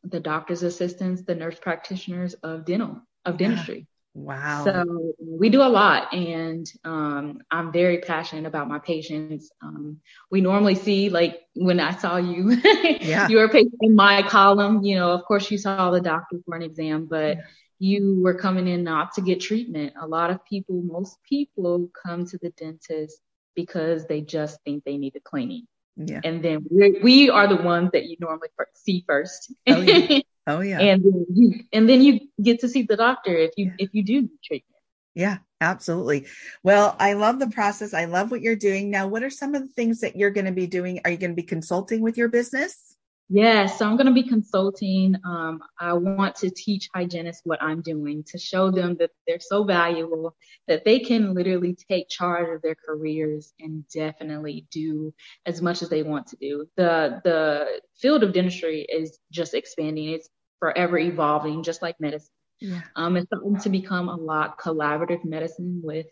the 0.04 0.20
doctor's 0.20 0.64
assistants, 0.64 1.24
the 1.24 1.36
nurse 1.36 1.58
practitioners 1.60 2.34
of 2.36 2.66
dental, 2.66 3.02
of 3.26 3.38
dentistry. 3.38 3.88
Wow. 4.16 4.64
So 4.64 5.14
we 5.20 5.50
do 5.50 5.64
a 5.64 5.70
lot, 5.70 6.14
and 6.14 6.72
um, 6.84 7.40
I'm 7.50 7.72
very 7.72 7.98
passionate 7.98 8.46
about 8.46 8.68
my 8.68 8.78
patients. 8.78 9.52
Um, 9.60 10.02
we 10.30 10.40
normally 10.40 10.76
see, 10.76 11.10
like 11.10 11.42
when 11.56 11.80
I 11.80 11.96
saw 11.98 12.18
you, 12.18 12.52
yeah. 13.02 13.28
you 13.28 13.38
were 13.38 13.46
a 13.46 13.50
patient 13.50 13.74
in 13.82 13.96
my 13.96 14.22
column. 14.22 14.84
You 14.84 14.98
know, 14.98 15.12
of 15.12 15.24
course, 15.26 15.50
you 15.50 15.58
saw 15.58 15.90
the 15.90 16.00
doctor 16.00 16.38
for 16.46 16.56
an 16.56 16.62
exam, 16.62 17.08
but 17.10 17.38
yeah. 17.38 17.44
you 17.80 18.22
were 18.22 18.36
coming 18.36 18.68
in 18.68 18.84
not 18.84 19.14
to 19.14 19.22
get 19.22 19.42
treatment. 19.42 19.94
A 20.00 20.06
lot 20.06 20.30
of 20.30 20.46
people, 20.46 20.84
most 20.84 21.18
people, 21.28 21.90
come 22.06 22.28
to 22.28 22.38
the 22.38 22.52
dentist 22.52 23.20
because 23.56 24.06
they 24.08 24.22
just 24.22 24.60
think 24.64 24.84
they 24.84 24.98
need 24.98 25.16
a 25.16 25.20
cleaning. 25.20 25.68
Yeah. 25.96 26.22
And 26.24 26.44
then 26.44 26.66
we 26.70 27.00
we 27.04 27.30
are 27.30 27.48
the 27.48 27.62
ones 27.62 27.92
that 27.94 28.06
you 28.06 28.18
normally 28.20 28.50
see 28.76 29.04
first. 29.08 29.54
Oh 29.68 29.82
yeah. 29.82 30.20
Oh 30.46 30.60
yeah. 30.60 30.80
and 30.82 31.02
then 31.02 31.26
you 31.34 31.54
and 31.72 31.88
then 31.88 32.02
you 32.02 32.20
get 32.42 32.60
to 32.60 32.68
see 32.68 32.82
the 32.82 32.98
doctor 32.98 33.34
if 33.34 33.52
you 33.56 33.68
yeah. 33.68 33.86
if 33.86 33.94
you 33.94 34.04
do 34.04 34.30
treatment. 34.44 34.76
Yeah, 35.16 35.38
absolutely. 35.62 36.26
Well, 36.64 36.98
I 37.00 37.14
love 37.14 37.40
the 37.40 37.50
process. 37.50 37.94
I 37.94 38.06
love 38.06 38.30
what 38.30 38.42
you're 38.42 38.58
doing. 38.58 38.90
Now, 38.90 39.08
what 39.08 39.24
are 39.24 39.30
some 39.30 39.56
of 39.56 39.62
the 39.62 39.70
things 39.70 40.02
that 40.02 40.18
you're 40.18 40.32
going 40.32 40.48
to 40.48 40.52
be 40.52 40.68
doing? 40.68 41.00
Are 41.06 41.12
you 41.12 41.18
going 41.18 41.32
to 41.32 41.36
be 41.36 41.44
consulting 41.44 42.02
with 42.02 42.18
your 42.18 42.28
business? 42.28 42.93
Yeah, 43.30 43.66
so 43.66 43.88
I'm 43.88 43.96
going 43.96 44.08
to 44.08 44.14
be 44.14 44.28
consulting. 44.28 45.16
Um, 45.26 45.62
I 45.80 45.94
want 45.94 46.36
to 46.38 46.50
teach 46.50 46.90
hygienists 46.94 47.42
what 47.46 47.64
I'm 47.64 47.82
doing 47.82 48.24
to 48.28 48.38
show 48.38 48.70
them 48.70 48.96
that 49.00 49.12
they're 49.26 49.40
so 49.40 49.64
valuable 49.64 50.36
that 50.68 50.86
they 50.86 51.00
can 51.00 51.34
literally 51.34 51.76
take 51.90 52.10
charge 52.10 52.54
of 52.54 52.62
their 52.62 52.76
careers 52.76 53.54
and 53.60 53.88
definitely 53.90 54.68
do 54.72 55.14
as 55.46 55.62
much 55.62 55.82
as 55.82 55.90
they 55.90 56.04
want 56.04 56.28
to 56.28 56.38
do. 56.38 56.68
The 56.76 57.22
the 57.24 57.82
field 57.96 58.24
of 58.24 58.34
dentistry 58.34 58.82
is 58.82 59.18
just 59.32 59.54
expanding. 59.54 60.10
It's 60.10 60.30
forever 60.60 60.98
evolving, 60.98 61.64
just 61.64 61.82
like 61.82 62.00
medicine. 62.00 62.30
Yeah. 62.60 62.82
Um, 62.96 63.18
it's 63.18 63.28
starting 63.28 63.60
to 63.60 63.70
become 63.70 64.10
a 64.10 64.16
lot 64.16 64.60
collaborative 64.60 65.26
medicine 65.26 65.82
with 65.84 66.08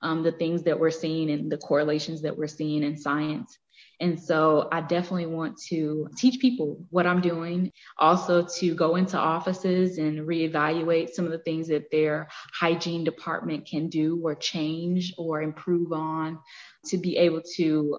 um, 0.00 0.22
the 0.22 0.32
things 0.32 0.62
that 0.64 0.78
we're 0.78 0.90
seeing 0.90 1.30
and 1.30 1.50
the 1.50 1.58
correlations 1.58 2.22
that 2.22 2.36
we're 2.36 2.48
seeing 2.48 2.82
in 2.82 2.96
science. 2.96 3.58
And 4.02 4.20
so 4.20 4.68
I 4.72 4.80
definitely 4.80 5.26
want 5.26 5.56
to 5.68 6.08
teach 6.16 6.40
people 6.40 6.84
what 6.90 7.06
I'm 7.06 7.20
doing, 7.20 7.70
also 7.96 8.44
to 8.58 8.74
go 8.74 8.96
into 8.96 9.16
offices 9.16 9.96
and 9.96 10.26
reevaluate 10.26 11.10
some 11.10 11.24
of 11.24 11.30
the 11.30 11.38
things 11.38 11.68
that 11.68 11.90
their 11.92 12.28
hygiene 12.52 13.04
department 13.04 13.64
can 13.64 13.88
do 13.88 14.20
or 14.20 14.34
change 14.34 15.14
or 15.16 15.40
improve 15.40 15.92
on 15.92 16.40
to 16.86 16.98
be 16.98 17.16
able 17.16 17.42
to 17.54 17.98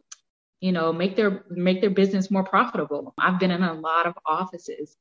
you 0.60 0.72
know 0.74 0.92
make 0.92 1.16
their 1.16 1.46
make 1.50 1.82
their 1.82 1.90
business 1.90 2.32
more 2.32 2.44
profitable 2.44 3.14
i've 3.18 3.38
been 3.38 3.52
in 3.52 3.64
a 3.64 3.74
lot 3.74 4.06
of 4.06 4.18
offices 4.26 4.96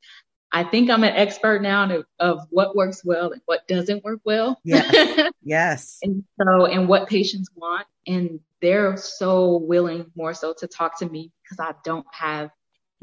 I 0.52 0.64
think 0.64 0.90
I'm 0.90 1.02
an 1.02 1.14
expert 1.14 1.62
now 1.62 1.90
of, 1.90 2.04
of 2.18 2.46
what 2.50 2.76
works 2.76 3.02
well 3.04 3.32
and 3.32 3.40
what 3.46 3.66
doesn't 3.66 4.04
work 4.04 4.20
well. 4.24 4.60
Yes. 4.64 5.30
yes. 5.42 5.98
and 6.02 6.24
so, 6.38 6.66
and 6.66 6.88
what 6.88 7.08
patients 7.08 7.48
want. 7.56 7.86
And 8.06 8.40
they're 8.62 8.96
so 8.96 9.58
willing 9.58 10.10
more 10.16 10.32
so 10.32 10.54
to 10.58 10.66
talk 10.66 10.98
to 11.00 11.08
me 11.08 11.30
because 11.42 11.60
I 11.60 11.74
don't 11.84 12.06
have 12.12 12.50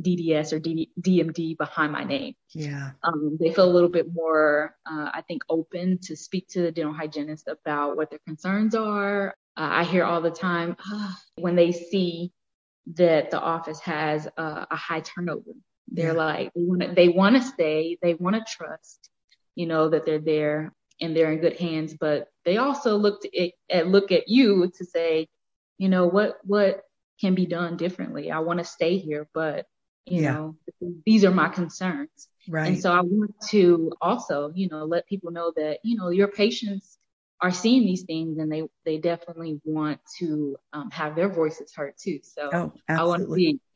DDS 0.01 0.53
or 0.53 0.59
DMD 0.59 1.57
behind 1.57 1.91
my 1.91 2.05
name. 2.05 2.33
Yeah. 2.53 2.91
Um, 3.03 3.37
they 3.39 3.53
feel 3.53 3.65
a 3.65 3.71
little 3.71 3.89
bit 3.89 4.07
more, 4.11 4.75
uh, 4.89 5.09
I 5.13 5.21
think, 5.27 5.43
open 5.49 5.99
to 6.03 6.15
speak 6.15 6.47
to 6.49 6.61
the 6.61 6.71
dental 6.71 6.93
hygienist 6.93 7.47
about 7.47 7.97
what 7.97 8.09
their 8.09 8.19
concerns 8.25 8.73
are. 8.73 9.35
Uh, 9.57 9.69
I 9.71 9.83
hear 9.83 10.05
all 10.05 10.21
the 10.21 10.31
time 10.31 10.77
uh, 10.91 11.11
when 11.35 11.55
they 11.55 11.73
see 11.73 12.31
that 12.95 13.29
the 13.29 13.39
office 13.39 13.81
has 13.81 14.25
a, 14.37 14.67
a 14.71 14.75
high 14.75 15.01
turnover 15.01 15.51
they're 15.91 16.13
yeah. 16.13 16.19
like 16.19 16.51
they 16.55 17.09
want 17.09 17.35
to 17.35 17.41
they 17.41 17.41
stay, 17.41 17.97
they 18.01 18.13
want 18.15 18.35
to 18.35 18.45
trust, 18.47 19.09
you 19.55 19.65
know, 19.65 19.89
that 19.89 20.05
they're 20.05 20.19
there 20.19 20.73
and 21.01 21.15
they're 21.15 21.31
in 21.31 21.39
good 21.39 21.57
hands. 21.57 21.95
But 21.99 22.27
they 22.45 22.57
also 22.57 22.97
look 22.97 23.21
to 23.21 23.51
at 23.69 23.87
look 23.87 24.11
at 24.11 24.27
you 24.27 24.71
to 24.77 24.85
say, 24.85 25.27
you 25.79 25.89
know, 25.89 26.05
what 26.05 26.37
what 26.43 26.83
can 27.19 27.33
be 27.33 27.47
done 27.47 27.77
differently. 27.77 28.29
I 28.31 28.39
want 28.39 28.59
to 28.59 28.65
stay 28.65 28.97
here, 28.97 29.27
but 29.33 29.65
you 30.05 30.23
yeah. 30.23 30.33
know, 30.33 30.55
these 31.05 31.23
are 31.25 31.31
my 31.31 31.49
concerns. 31.49 32.27
Right. 32.47 32.67
And 32.67 32.81
so 32.81 32.91
I 32.91 33.01
want 33.01 33.35
to 33.49 33.91
also, 34.01 34.51
you 34.55 34.69
know, 34.69 34.85
let 34.85 35.07
people 35.07 35.31
know 35.31 35.51
that, 35.55 35.79
you 35.83 35.97
know, 35.97 36.09
your 36.09 36.29
patients 36.29 36.97
are 37.41 37.51
seeing 37.51 37.85
these 37.85 38.03
things 38.03 38.37
and 38.37 38.51
they 38.51 38.63
they 38.85 38.97
definitely 38.97 39.61
want 39.63 39.99
to 40.17 40.57
um, 40.73 40.91
have 40.91 41.15
their 41.15 41.29
voices 41.29 41.73
heard 41.73 41.93
too. 41.97 42.19
So 42.21 42.49
oh, 42.51 42.73
I 42.89 43.03
want 43.05 43.29
to 43.29 43.33
be 43.33 43.59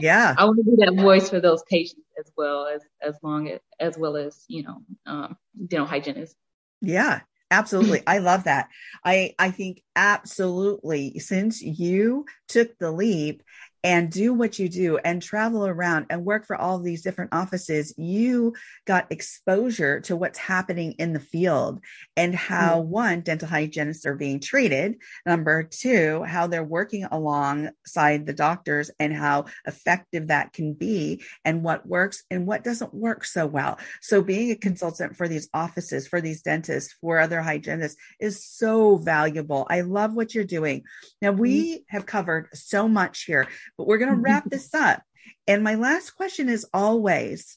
yeah 0.00 0.34
I 0.36 0.44
want 0.44 0.58
to 0.58 0.64
be 0.64 0.84
that 0.84 1.00
voice 1.00 1.30
for 1.30 1.40
those 1.40 1.62
patients 1.70 2.06
as 2.18 2.32
well 2.36 2.66
as 2.66 2.82
as 3.00 3.14
long 3.22 3.48
as 3.48 3.60
as 3.78 3.96
well 3.96 4.16
as 4.16 4.44
you 4.48 4.64
know 4.64 4.82
um, 5.06 5.36
dental 5.64 5.86
hygienists. 5.86 6.34
Yeah, 6.80 7.20
absolutely. 7.50 8.02
I 8.06 8.18
love 8.18 8.44
that. 8.44 8.68
I 9.04 9.34
I 9.38 9.50
think 9.50 9.82
absolutely 9.96 11.18
since 11.18 11.62
you 11.62 12.26
took 12.48 12.78
the 12.78 12.90
leap 12.90 13.42
and 13.84 14.10
do 14.10 14.34
what 14.34 14.58
you 14.58 14.68
do 14.68 14.98
and 14.98 15.22
travel 15.22 15.66
around 15.66 16.06
and 16.10 16.24
work 16.24 16.46
for 16.46 16.56
all 16.56 16.78
these 16.78 17.02
different 17.02 17.32
offices, 17.32 17.94
you 17.96 18.54
got 18.86 19.10
exposure 19.10 20.00
to 20.00 20.16
what's 20.16 20.38
happening 20.38 20.92
in 20.92 21.12
the 21.12 21.20
field 21.20 21.80
and 22.16 22.34
how 22.34 22.80
mm-hmm. 22.80 22.90
one, 22.90 23.20
dental 23.20 23.48
hygienists 23.48 24.04
are 24.04 24.16
being 24.16 24.40
treated. 24.40 24.96
Number 25.24 25.62
two, 25.62 26.22
how 26.24 26.46
they're 26.46 26.64
working 26.64 27.04
alongside 27.04 28.26
the 28.26 28.32
doctors 28.32 28.90
and 28.98 29.12
how 29.14 29.46
effective 29.66 30.28
that 30.28 30.52
can 30.52 30.74
be 30.74 31.22
and 31.44 31.62
what 31.62 31.86
works 31.86 32.24
and 32.30 32.46
what 32.46 32.64
doesn't 32.64 32.92
work 32.92 33.24
so 33.24 33.46
well. 33.46 33.78
So 34.00 34.22
being 34.22 34.50
a 34.50 34.56
consultant 34.56 35.16
for 35.16 35.28
these 35.28 35.48
offices, 35.54 36.08
for 36.08 36.20
these 36.20 36.42
dentists, 36.42 36.94
for 37.00 37.18
other 37.18 37.40
hygienists 37.42 37.96
is 38.20 38.44
so 38.44 38.96
valuable. 38.96 39.66
I 39.70 39.82
love 39.82 40.14
what 40.14 40.34
you're 40.34 40.44
doing. 40.44 40.82
Now 41.22 41.30
we 41.30 41.74
mm-hmm. 41.74 41.96
have 41.96 42.06
covered 42.06 42.48
so 42.54 42.88
much 42.88 43.22
here 43.22 43.46
but 43.78 43.86
we're 43.86 43.98
going 43.98 44.10
to 44.14 44.20
wrap 44.20 44.44
this 44.50 44.74
up. 44.74 45.02
And 45.46 45.64
my 45.64 45.76
last 45.76 46.10
question 46.10 46.50
is 46.50 46.66
always 46.74 47.56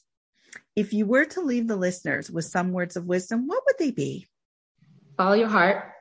if 0.74 0.94
you 0.94 1.04
were 1.04 1.26
to 1.26 1.40
leave 1.42 1.68
the 1.68 1.76
listeners 1.76 2.30
with 2.30 2.46
some 2.46 2.72
words 2.72 2.96
of 2.96 3.04
wisdom, 3.04 3.46
what 3.46 3.62
would 3.66 3.76
they 3.78 3.90
be? 3.90 4.28
Follow 5.18 5.34
your 5.34 5.48
heart. 5.48 5.92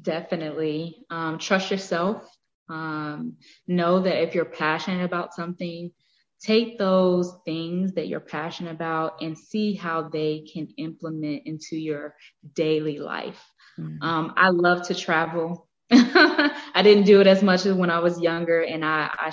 Definitely. 0.00 1.04
Um, 1.10 1.38
trust 1.38 1.70
yourself. 1.70 2.28
Um, 2.68 3.36
know 3.68 4.00
that 4.00 4.22
if 4.22 4.34
you're 4.34 4.44
passionate 4.44 5.04
about 5.04 5.34
something, 5.34 5.92
take 6.40 6.78
those 6.78 7.32
things 7.44 7.92
that 7.94 8.08
you're 8.08 8.20
passionate 8.20 8.72
about 8.72 9.22
and 9.22 9.38
see 9.38 9.74
how 9.74 10.02
they 10.02 10.46
can 10.52 10.68
implement 10.78 11.42
into 11.46 11.76
your 11.76 12.16
daily 12.54 12.98
life. 12.98 13.42
Mm-hmm. 13.78 14.02
Um, 14.02 14.34
I 14.36 14.48
love 14.48 14.88
to 14.88 14.94
travel. 14.94 15.68
I 16.74 16.82
didn't 16.82 17.04
do 17.04 17.20
it 17.20 17.26
as 17.26 17.42
much 17.42 17.66
as 17.66 17.74
when 17.74 17.90
I 17.90 17.98
was 17.98 18.20
younger, 18.20 18.62
and 18.62 18.84
I, 18.84 19.10
I 19.12 19.32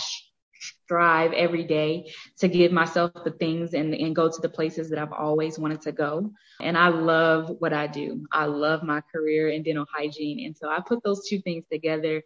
strive 0.60 1.34
every 1.34 1.64
day 1.64 2.12
to 2.40 2.48
give 2.48 2.72
myself 2.72 3.12
the 3.24 3.32
things 3.32 3.74
and, 3.74 3.94
and 3.94 4.16
go 4.16 4.30
to 4.30 4.42
the 4.42 4.50
places 4.50 4.90
that 4.90 5.00
I've 5.00 5.14
always 5.14 5.58
wanted 5.58 5.82
to 5.82 5.92
go. 5.92 6.32
And 6.62 6.78
I 6.78 6.90
love 6.90 7.52
what 7.60 7.74
I 7.74 7.88
do. 7.88 8.26
I 8.32 8.46
love 8.46 8.84
my 8.84 9.02
career 9.02 9.50
in 9.50 9.64
dental 9.64 9.86
hygiene. 9.94 10.46
And 10.46 10.56
so 10.58 10.70
I 10.70 10.82
put 10.86 11.04
those 11.04 11.28
two 11.28 11.42
things 11.42 11.66
together 11.72 12.24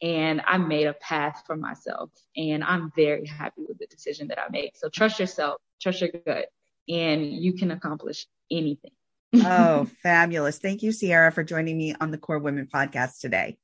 and 0.00 0.42
I 0.46 0.58
made 0.58 0.86
a 0.86 0.94
path 0.94 1.42
for 1.46 1.56
myself. 1.56 2.10
And 2.36 2.64
I'm 2.64 2.92
very 2.96 3.26
happy 3.26 3.62
with 3.68 3.78
the 3.78 3.86
decision 3.86 4.28
that 4.28 4.38
I 4.38 4.50
made. 4.50 4.72
So 4.74 4.88
trust 4.88 5.18
yourself, 5.18 5.60
trust 5.80 6.00
your 6.00 6.10
gut, 6.26 6.46
and 6.88 7.24
you 7.24 7.54
can 7.54 7.70
accomplish 7.70 8.26
anything. 8.50 8.90
oh, 9.34 9.88
fabulous. 10.02 10.58
Thank 10.58 10.82
you, 10.82 10.92
Cierra, 10.92 11.30
for 11.32 11.44
joining 11.44 11.78
me 11.78 11.94
on 12.00 12.10
the 12.10 12.18
KORE 12.18 12.40
Women 12.40 12.68
podcast 12.72 13.20
today. 13.20 13.56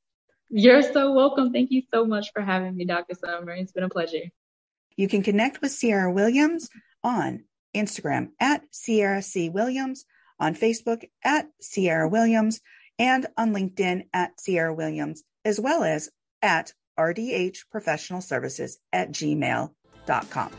You're 0.51 0.83
so 0.83 1.13
welcome. 1.13 1.53
Thank 1.53 1.71
you 1.71 1.83
so 1.93 2.07
much 2.07 2.33
for 2.33 2.41
having 2.41 2.77
me, 2.77 2.85
Dr. 2.85 3.15
Summer. 3.15 3.53
It's 3.53 3.73
been 3.73 3.85
a 3.85 3.89
pleasure. 3.89 4.31
You 4.97 5.09
can 5.09 5.23
connect 5.23 5.61
with 5.61 5.71
Cierra 5.71 6.11
Williams 6.11 6.71
on 7.05 7.45
Instagram 7.77 8.31
at 8.41 8.63
Cierra 8.71 9.23
C. 9.23 9.51
Williams, 9.51 10.07
on 10.41 10.55
Facebook 10.55 11.05
at 11.23 11.47
Cierra 11.61 12.09
Williams, 12.09 12.61
and 12.99 13.27
on 13.37 13.55
LinkedIn 13.55 14.07
at 14.13 14.41
Cierra 14.41 14.75
Williams, 14.75 15.23
as 15.45 15.61
well 15.61 15.85
as 15.85 16.11
at 16.43 16.73
RDH 16.99 17.59
Professional 17.71 18.21
Services 18.21 18.79
at 18.93 19.13
gmail.com. 19.13 20.51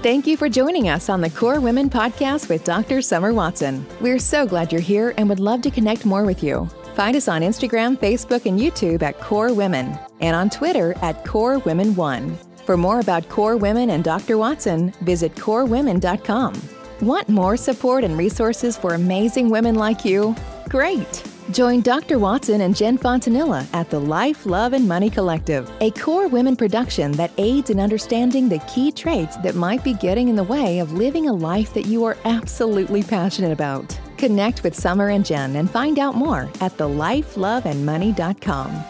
Thank 0.00 0.28
you 0.28 0.36
for 0.36 0.48
joining 0.48 0.88
us 0.88 1.08
on 1.08 1.20
the 1.20 1.30
KORE 1.30 1.60
Women 1.60 1.90
podcast 1.90 2.48
with 2.48 2.62
Dr. 2.62 3.02
Summer 3.02 3.34
Watson. 3.34 3.84
We're 4.00 4.20
so 4.20 4.46
glad 4.46 4.70
you're 4.70 4.80
here 4.80 5.12
and 5.18 5.28
would 5.28 5.40
love 5.40 5.60
to 5.62 5.72
connect 5.72 6.06
more 6.06 6.24
with 6.24 6.42
you. 6.42 6.70
Find 6.98 7.14
us 7.14 7.28
on 7.28 7.42
Instagram, 7.42 7.96
Facebook, 7.96 8.44
and 8.44 8.58
YouTube 8.58 9.04
at 9.04 9.20
KORE 9.20 9.54
Women, 9.54 9.96
and 10.20 10.34
on 10.34 10.50
Twitter 10.50 10.96
at 11.00 11.24
KORE 11.24 11.60
Women 11.60 11.94
One. 11.94 12.36
For 12.66 12.76
more 12.76 12.98
about 12.98 13.28
KORE 13.28 13.56
Women 13.56 13.90
and 13.90 14.02
Dr. 14.02 14.36
Watson, 14.36 14.90
visit 15.02 15.32
korewomen.com. 15.36 16.60
Want 17.00 17.28
more 17.28 17.56
support 17.56 18.02
and 18.02 18.18
resources 18.18 18.76
for 18.76 18.94
amazing 18.94 19.48
women 19.48 19.76
like 19.76 20.04
you? 20.04 20.34
Great! 20.68 21.22
Join 21.52 21.82
Dr. 21.82 22.18
Watson 22.18 22.62
and 22.62 22.74
Jen 22.74 22.98
Fontanilla 22.98 23.64
at 23.72 23.90
the 23.90 24.00
Life, 24.00 24.44
Love, 24.44 24.72
and 24.72 24.88
Money 24.88 25.08
Collective, 25.08 25.70
a 25.80 25.92
KORE 25.92 26.26
women 26.26 26.56
production 26.56 27.12
that 27.12 27.30
aids 27.38 27.70
in 27.70 27.78
understanding 27.78 28.48
the 28.48 28.58
key 28.66 28.90
traits 28.90 29.36
that 29.36 29.54
might 29.54 29.84
be 29.84 29.94
getting 29.94 30.28
in 30.28 30.34
the 30.34 30.42
way 30.42 30.80
of 30.80 30.94
living 30.94 31.28
a 31.28 31.32
life 31.32 31.72
that 31.74 31.86
you 31.86 32.02
are 32.02 32.16
absolutely 32.24 33.04
passionate 33.04 33.52
about. 33.52 33.96
Connect 34.18 34.64
with 34.64 34.74
Summer 34.74 35.10
and 35.10 35.24
Jen 35.24 35.54
and 35.56 35.70
find 35.70 35.98
out 35.98 36.14
more 36.14 36.42
at 36.60 36.76
thelifeloveandmoney.com. 36.76 38.84